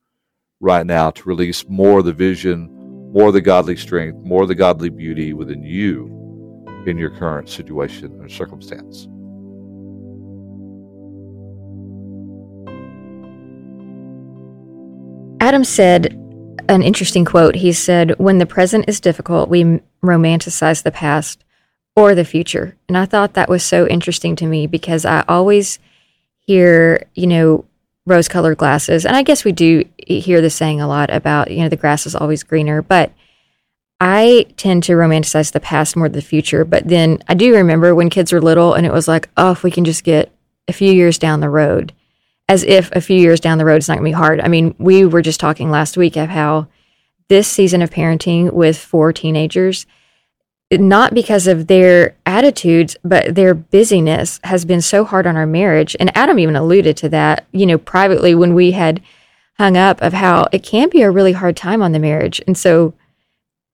right 0.60 0.86
now 0.86 1.10
to 1.10 1.28
release 1.28 1.68
more 1.68 2.00
of 2.00 2.04
the 2.04 2.12
vision, 2.12 2.70
more 3.12 3.28
of 3.28 3.34
the 3.34 3.40
godly 3.40 3.76
strength, 3.76 4.24
more 4.24 4.42
of 4.42 4.48
the 4.48 4.54
godly 4.54 4.90
beauty 4.90 5.32
within 5.32 5.62
you 5.62 6.64
in 6.86 6.98
your 6.98 7.10
current 7.10 7.48
situation 7.48 8.18
or 8.20 8.28
circumstance? 8.28 9.08
Adam 15.48 15.64
said 15.64 16.12
an 16.68 16.82
interesting 16.82 17.24
quote. 17.24 17.54
He 17.54 17.72
said, 17.72 18.18
When 18.18 18.36
the 18.36 18.44
present 18.44 18.84
is 18.86 19.00
difficult, 19.00 19.48
we 19.48 19.80
romanticize 20.04 20.82
the 20.82 20.90
past 20.90 21.42
or 21.96 22.14
the 22.14 22.26
future. 22.26 22.76
And 22.86 22.98
I 22.98 23.06
thought 23.06 23.32
that 23.32 23.48
was 23.48 23.64
so 23.64 23.86
interesting 23.88 24.36
to 24.36 24.46
me 24.46 24.66
because 24.66 25.06
I 25.06 25.24
always 25.26 25.78
hear, 26.40 27.06
you 27.14 27.26
know, 27.26 27.64
rose 28.04 28.28
colored 28.28 28.58
glasses. 28.58 29.06
And 29.06 29.16
I 29.16 29.22
guess 29.22 29.42
we 29.42 29.52
do 29.52 29.86
hear 30.06 30.42
the 30.42 30.50
saying 30.50 30.82
a 30.82 30.86
lot 30.86 31.08
about, 31.08 31.50
you 31.50 31.62
know, 31.62 31.70
the 31.70 31.76
grass 31.76 32.04
is 32.04 32.14
always 32.14 32.42
greener. 32.42 32.82
But 32.82 33.10
I 34.00 34.44
tend 34.58 34.82
to 34.82 34.92
romanticize 34.92 35.52
the 35.52 35.60
past 35.60 35.96
more 35.96 36.10
than 36.10 36.20
the 36.20 36.20
future. 36.20 36.66
But 36.66 36.88
then 36.88 37.22
I 37.26 37.32
do 37.32 37.54
remember 37.54 37.94
when 37.94 38.10
kids 38.10 38.34
were 38.34 38.42
little 38.42 38.74
and 38.74 38.84
it 38.84 38.92
was 38.92 39.08
like, 39.08 39.30
oh, 39.38 39.52
if 39.52 39.62
we 39.62 39.70
can 39.70 39.86
just 39.86 40.04
get 40.04 40.30
a 40.68 40.74
few 40.74 40.92
years 40.92 41.16
down 41.16 41.40
the 41.40 41.48
road, 41.48 41.94
as 42.48 42.64
if 42.64 42.90
a 42.92 43.00
few 43.00 43.18
years 43.18 43.40
down 43.40 43.58
the 43.58 43.64
road 43.64 43.76
it's 43.76 43.88
not 43.88 43.98
going 43.98 44.10
to 44.10 44.16
be 44.16 44.20
hard. 44.20 44.40
I 44.40 44.48
mean, 44.48 44.74
we 44.78 45.04
were 45.04 45.22
just 45.22 45.40
talking 45.40 45.70
last 45.70 45.96
week 45.96 46.16
of 46.16 46.30
how 46.30 46.68
this 47.28 47.46
season 47.46 47.82
of 47.82 47.90
parenting 47.90 48.52
with 48.52 48.78
four 48.78 49.12
teenagers, 49.12 49.86
not 50.70 51.14
because 51.14 51.46
of 51.46 51.66
their 51.66 52.16
attitudes, 52.24 52.96
but 53.04 53.34
their 53.34 53.54
busyness 53.54 54.40
has 54.44 54.64
been 54.64 54.80
so 54.80 55.04
hard 55.04 55.26
on 55.26 55.36
our 55.36 55.46
marriage. 55.46 55.94
And 56.00 56.16
Adam 56.16 56.38
even 56.38 56.56
alluded 56.56 56.96
to 56.98 57.08
that, 57.10 57.46
you 57.52 57.66
know, 57.66 57.78
privately 57.78 58.34
when 58.34 58.54
we 58.54 58.72
had 58.72 59.02
hung 59.58 59.76
up 59.76 60.00
of 60.00 60.12
how 60.12 60.46
it 60.52 60.62
can 60.62 60.88
be 60.88 61.02
a 61.02 61.10
really 61.10 61.32
hard 61.32 61.56
time 61.56 61.82
on 61.82 61.92
the 61.92 61.98
marriage. 61.98 62.40
And 62.46 62.56
so 62.56 62.94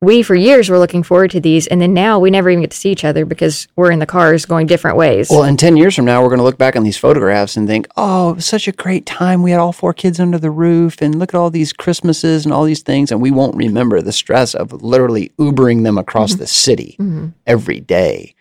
we 0.05 0.23
for 0.23 0.35
years 0.35 0.69
were 0.69 0.79
looking 0.79 1.03
forward 1.03 1.31
to 1.31 1.41
these 1.41 1.67
and 1.67 1.81
then 1.81 1.95
now 1.95 2.19
we 2.19 2.31
never 2.31 2.51
even 2.51 2.63
get 2.63 2.71
to 2.71 2.77
see 2.77 2.91
each 2.91 3.05
other 3.05 3.25
because 3.25 3.67
we're 3.77 3.91
in 3.91 3.99
the 3.99 4.07
cars 4.07 4.45
going 4.45 4.67
different 4.67 4.97
ways. 4.97 5.29
Well 5.31 5.45
in 5.45 5.57
10 5.57 5.77
years 5.77 5.97
from 5.97 6.05
now 6.05 6.23
we're 6.23 6.29
going 6.29 6.39
to 6.39 6.45
look 6.45 6.59
back 6.59 6.77
on 6.77 6.85
these 6.85 6.97
photographs 6.97 7.57
and 7.57 7.67
think 7.67 7.89
oh 7.97 8.31
it 8.31 8.37
was 8.37 8.47
such 8.47 8.69
a 8.69 8.73
great 8.73 9.07
time. 9.07 9.43
We 9.43 9.51
had 9.51 9.61
all 9.61 9.73
four 9.73 9.93
kids 9.93 10.21
under 10.21 10.39
the 10.39 10.51
roof 10.51 11.01
and 11.01 11.19
look 11.19 11.35
at 11.35 11.39
all 11.39 11.51
these 11.51 11.73
christmases 11.73 12.45
and 12.45 12.53
all 12.53 12.65
these 12.65 12.83
things 12.83 13.11
and 13.11 13.21
we 13.21 13.31
won't 13.31 13.57
remember 13.57 14.01
the 14.01 14.13
stress 14.13 14.55
of 14.55 14.73
literally 14.83 15.33
ubering 15.39 15.85
them 15.85 15.99
across 15.99 16.33
mm-hmm. 16.33 16.41
the 16.41 16.47
city 16.47 16.97
mm-hmm. 16.99 17.29
every 17.47 17.81
day. 17.81 18.35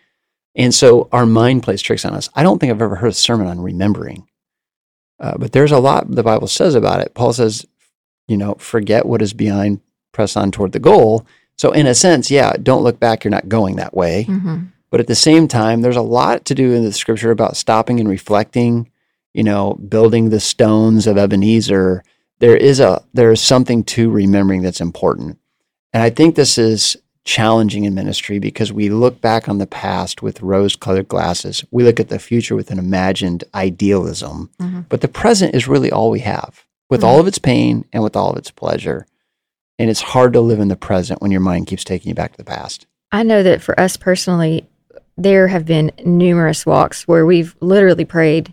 And 0.56 0.72
so 0.72 1.08
our 1.10 1.26
mind 1.26 1.64
plays 1.64 1.82
tricks 1.82 2.04
on 2.04 2.14
us. 2.14 2.28
I 2.34 2.42
don't 2.42 2.58
think 2.58 2.70
i've 2.70 2.82
ever 2.82 2.96
heard 2.96 3.10
a 3.10 3.14
sermon 3.14 3.46
on 3.46 3.60
remembering 3.60 4.28
uh, 5.20 5.36
but 5.38 5.52
there's 5.52 5.72
a 5.72 5.78
lot 5.78 6.10
the 6.10 6.22
bible 6.22 6.48
says 6.48 6.74
about 6.74 7.00
it. 7.00 7.14
Paul 7.14 7.32
says 7.32 7.66
you 8.28 8.36
know 8.36 8.54
forget 8.54 9.06
what 9.06 9.22
is 9.22 9.32
behind 9.32 9.80
press 10.12 10.36
on 10.36 10.50
toward 10.50 10.72
the 10.72 10.78
goal 10.78 11.26
so, 11.56 11.72
in 11.72 11.86
a 11.86 11.94
sense, 11.94 12.30
yeah, 12.30 12.54
don't 12.62 12.82
look 12.82 12.98
back. 12.98 13.24
You're 13.24 13.30
not 13.30 13.48
going 13.48 13.76
that 13.76 13.94
way. 13.94 14.24
Mm-hmm. 14.28 14.64
But 14.90 15.00
at 15.00 15.06
the 15.06 15.14
same 15.14 15.48
time, 15.48 15.80
there's 15.80 15.96
a 15.96 16.02
lot 16.02 16.44
to 16.46 16.54
do 16.54 16.72
in 16.72 16.84
the 16.84 16.92
scripture 16.92 17.30
about 17.30 17.56
stopping 17.56 17.98
and 17.98 18.08
reflecting, 18.08 18.90
you 19.32 19.42
know, 19.42 19.74
building 19.74 20.30
the 20.30 20.40
stones 20.40 21.06
of 21.06 21.18
Ebenezer. 21.18 22.04
There 22.38 22.56
is 22.56 22.80
a 22.80 23.02
there 23.12 23.32
is 23.32 23.40
something 23.40 23.84
to 23.84 24.10
remembering 24.10 24.62
that's 24.62 24.80
important. 24.80 25.38
And 25.92 26.02
I 26.02 26.10
think 26.10 26.34
this 26.34 26.58
is 26.58 26.96
challenging 27.24 27.84
in 27.84 27.94
ministry 27.94 28.38
because 28.38 28.72
we 28.72 28.90
look 28.90 29.20
back 29.20 29.48
on 29.48 29.58
the 29.58 29.66
past 29.66 30.22
with 30.22 30.42
rose 30.42 30.76
colored 30.76 31.08
glasses. 31.08 31.64
We 31.70 31.82
look 31.82 31.98
at 31.98 32.08
the 32.08 32.18
future 32.18 32.54
with 32.54 32.70
an 32.70 32.78
imagined 32.78 33.44
idealism. 33.54 34.50
Mm-hmm. 34.60 34.80
But 34.88 35.00
the 35.00 35.08
present 35.08 35.54
is 35.54 35.66
really 35.66 35.90
all 35.90 36.10
we 36.10 36.20
have 36.20 36.66
with 36.90 37.00
mm-hmm. 37.00 37.08
all 37.08 37.20
of 37.20 37.26
its 37.26 37.38
pain 37.38 37.84
and 37.92 38.02
with 38.02 38.14
all 38.14 38.30
of 38.30 38.36
its 38.36 38.50
pleasure. 38.50 39.06
And 39.78 39.90
it's 39.90 40.00
hard 40.00 40.32
to 40.34 40.40
live 40.40 40.60
in 40.60 40.68
the 40.68 40.76
present 40.76 41.20
when 41.20 41.30
your 41.30 41.40
mind 41.40 41.66
keeps 41.66 41.84
taking 41.84 42.08
you 42.08 42.14
back 42.14 42.32
to 42.32 42.38
the 42.38 42.44
past. 42.44 42.86
I 43.10 43.22
know 43.22 43.42
that 43.42 43.62
for 43.62 43.78
us 43.78 43.96
personally, 43.96 44.68
there 45.16 45.48
have 45.48 45.64
been 45.64 45.92
numerous 46.04 46.66
walks 46.66 47.06
where 47.06 47.26
we've 47.26 47.54
literally 47.60 48.04
prayed 48.04 48.52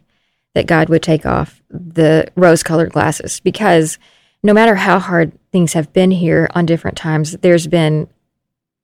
that 0.54 0.68
God 0.68 0.90
would 0.90 1.02
take 1.02 1.26
off 1.26 1.62
the 1.70 2.32
rose 2.36 2.64
colored 2.64 2.92
glasses 2.92 3.40
because 3.40 3.98
no 4.44 4.54
matter 4.54 4.76
how 4.76 5.00
hard 5.00 5.32
things 5.52 5.74
have 5.74 5.94
been 5.94 6.12
here 6.12 6.50
on 6.54 6.66
different 6.66 6.98
times, 6.98 7.34
there's 7.38 7.68
been, 7.68 8.08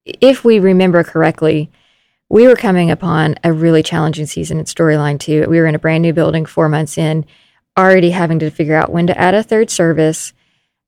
if 0.06 0.44
we 0.44 0.60
remember 0.60 1.04
correctly, 1.04 1.70
we 2.30 2.48
were 2.48 2.56
coming 2.56 2.92
upon 2.92 3.36
a 3.44 3.54
really 3.54 3.84
challenging 3.84 4.26
season 4.26 4.60
in 4.60 4.66
Storyline 4.66 5.20
too. 5.20 5.46
We 5.50 5.60
were 5.60 5.66
in 5.66 5.76
a 5.76 5.80
brand 5.80 6.02
new 6.02 6.14
building 6.14 6.46
four 6.46 6.70
months 6.70 6.98
in, 6.98 7.26
already 7.78 8.12
having 8.12 8.40
to 8.40 8.50
figure 8.50 8.76
out 8.76 8.92
when 8.92 9.08
to 9.08 9.18
add 9.18 9.34
a 9.34 9.44
third 9.44 9.70
service 9.70 10.34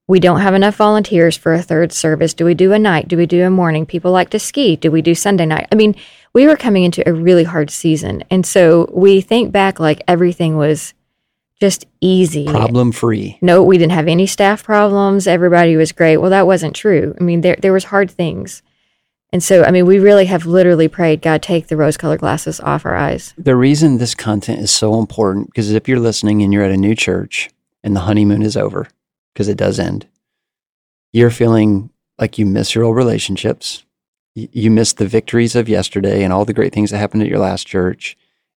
we 0.09 0.19
don't 0.19 0.41
have 0.41 0.55
enough 0.55 0.75
volunteers 0.75 1.37
for 1.37 1.53
a 1.53 1.61
third 1.61 1.93
service. 1.93 2.33
Do 2.33 2.43
we 2.43 2.55
do 2.55 2.73
a 2.73 2.79
night? 2.79 3.07
Do 3.07 3.15
we 3.15 3.27
do 3.27 3.45
a 3.45 3.49
morning? 3.51 3.85
People 3.85 4.11
like 4.11 4.31
to 4.31 4.39
ski. 4.39 4.75
Do 4.75 4.89
we 4.89 5.03
do 5.03 5.13
Sunday 5.13 5.45
night? 5.45 5.67
I 5.71 5.75
mean, 5.75 5.95
we 6.33 6.47
were 6.47 6.57
coming 6.57 6.83
into 6.83 7.07
a 7.07 7.13
really 7.13 7.43
hard 7.43 7.69
season. 7.69 8.23
And 8.31 8.43
so 8.43 8.89
we 8.91 9.21
think 9.21 9.51
back 9.51 9.79
like 9.79 10.01
everything 10.07 10.57
was 10.57 10.95
just 11.61 11.85
easy. 12.01 12.47
Problem 12.47 12.91
free. 12.91 13.37
No, 13.39 13.61
we 13.61 13.77
didn't 13.77 13.91
have 13.91 14.07
any 14.07 14.25
staff 14.25 14.63
problems. 14.63 15.27
Everybody 15.27 15.75
was 15.75 15.91
great. 15.91 16.17
Well, 16.17 16.31
that 16.31 16.47
wasn't 16.47 16.75
true. 16.75 17.15
I 17.21 17.23
mean, 17.23 17.41
there 17.41 17.57
there 17.61 17.73
was 17.73 17.83
hard 17.83 18.09
things. 18.09 18.63
And 19.31 19.43
so, 19.43 19.63
I 19.63 19.69
mean, 19.69 19.85
we 19.85 19.99
really 19.99 20.25
have 20.25 20.47
literally 20.47 20.87
prayed, 20.87 21.21
God, 21.21 21.43
take 21.43 21.67
the 21.67 21.77
rose 21.77 21.97
colored 21.97 22.21
glasses 22.21 22.59
off 22.61 22.83
our 22.83 22.95
eyes. 22.95 23.35
The 23.37 23.55
reason 23.55 23.99
this 23.99 24.15
content 24.15 24.61
is 24.61 24.71
so 24.71 24.97
important, 24.99 25.51
because 25.51 25.71
if 25.71 25.87
you're 25.87 25.99
listening 25.99 26.41
and 26.41 26.51
you're 26.51 26.63
at 26.63 26.71
a 26.71 26.77
new 26.77 26.95
church 26.95 27.51
and 27.83 27.95
the 27.95 27.99
honeymoon 27.99 28.41
is 28.41 28.57
over, 28.57 28.87
because 29.39 29.47
it 29.47 29.55
does 29.55 29.79
end. 29.79 30.05
You're 31.13 31.29
feeling 31.29 31.91
like 32.17 32.37
you 32.37 32.45
miss 32.45 32.75
your 32.75 32.83
old 32.83 32.97
relationships. 32.97 33.85
You 34.35 34.69
miss 34.69 34.91
the 34.91 35.07
victories 35.07 35.55
of 35.55 35.69
yesterday 35.69 36.23
and 36.23 36.33
all 36.33 36.43
the 36.43 36.53
great 36.53 36.73
things 36.73 36.91
that 36.91 36.97
happened 36.97 37.23
at 37.23 37.29
your 37.29 37.39
last 37.39 37.65
church. 37.65 38.17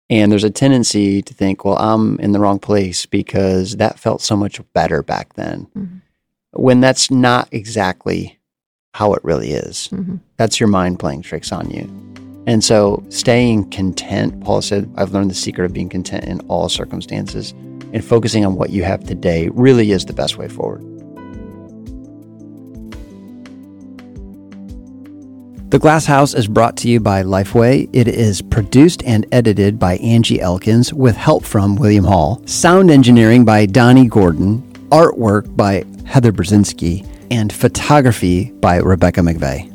And 0.10 0.32
there's 0.32 0.44
a 0.44 0.50
tendency 0.50 1.22
to 1.22 1.36
think, 1.36 1.64
well, 1.64 1.78
I'm 1.78 2.20
in 2.20 2.32
the 2.32 2.40
wrong 2.40 2.58
place 2.58 3.06
because 3.06 3.78
that 3.78 4.00
felt 4.00 4.24
so 4.24 4.36
much 4.36 4.60
better 4.74 5.04
back 5.04 5.36
then. 5.36 5.68
Mm-hmm. 5.78 5.98
When 6.54 6.82
that's 6.82 7.12
not 7.12 7.48
exactly 7.52 8.40
how 8.96 9.14
it 9.14 9.24
really 9.24 9.52
is. 9.52 9.88
Mm-hmm. 9.90 10.16
That's 10.38 10.60
your 10.60 10.68
mind 10.68 10.98
playing 10.98 11.22
tricks 11.22 11.52
on 11.52 11.70
you. 11.70 11.84
And 12.48 12.64
so 12.64 13.04
staying 13.10 13.70
content, 13.70 14.44
Paul 14.44 14.64
said, 14.64 14.92
I've 14.98 15.12
learned 15.12 15.30
the 15.30 15.36
secret 15.36 15.66
of 15.66 15.74
being 15.74 15.90
content 15.90 16.26
in 16.26 16.40
all 16.48 16.70
circumstances 16.70 17.54
and 17.94 18.04
focusing 18.04 18.46
on 18.46 18.56
what 18.56 18.70
you 18.70 18.84
have 18.84 19.04
today 19.04 19.50
really 19.54 19.92
is 19.92 20.06
the 20.06 20.14
best 20.14 20.38
way 20.38 20.48
forward. 20.48 20.92
The 25.72 25.80
Glass 25.80 26.06
House 26.06 26.34
is 26.34 26.50
brought 26.50 26.76
to 26.78 26.90
you 26.90 27.00
by 27.00 27.24
Lifeway. 27.24 27.90
It 27.94 28.10
is 28.10 28.42
produced 28.42 29.02
and 29.04 29.26
edited 29.32 29.80
by 29.80 29.96
Angie 30.00 30.42
Elkins 30.42 30.94
with 30.94 31.16
help 31.16 31.46
from 31.46 31.78
William 31.78 32.04
Hall. 32.04 32.42
Sound 32.46 32.92
engineering 32.92 33.46
by 33.46 33.68
Donnie 33.68 34.10
Gordon. 34.10 34.62
Artwork 34.90 35.56
by 35.56 35.86
Heather 36.06 36.34
Brzezinski. 36.34 37.08
And 37.32 37.54
photography 37.54 38.52
by 38.52 38.80
Rebecca 38.80 39.22
McVeigh. 39.22 39.71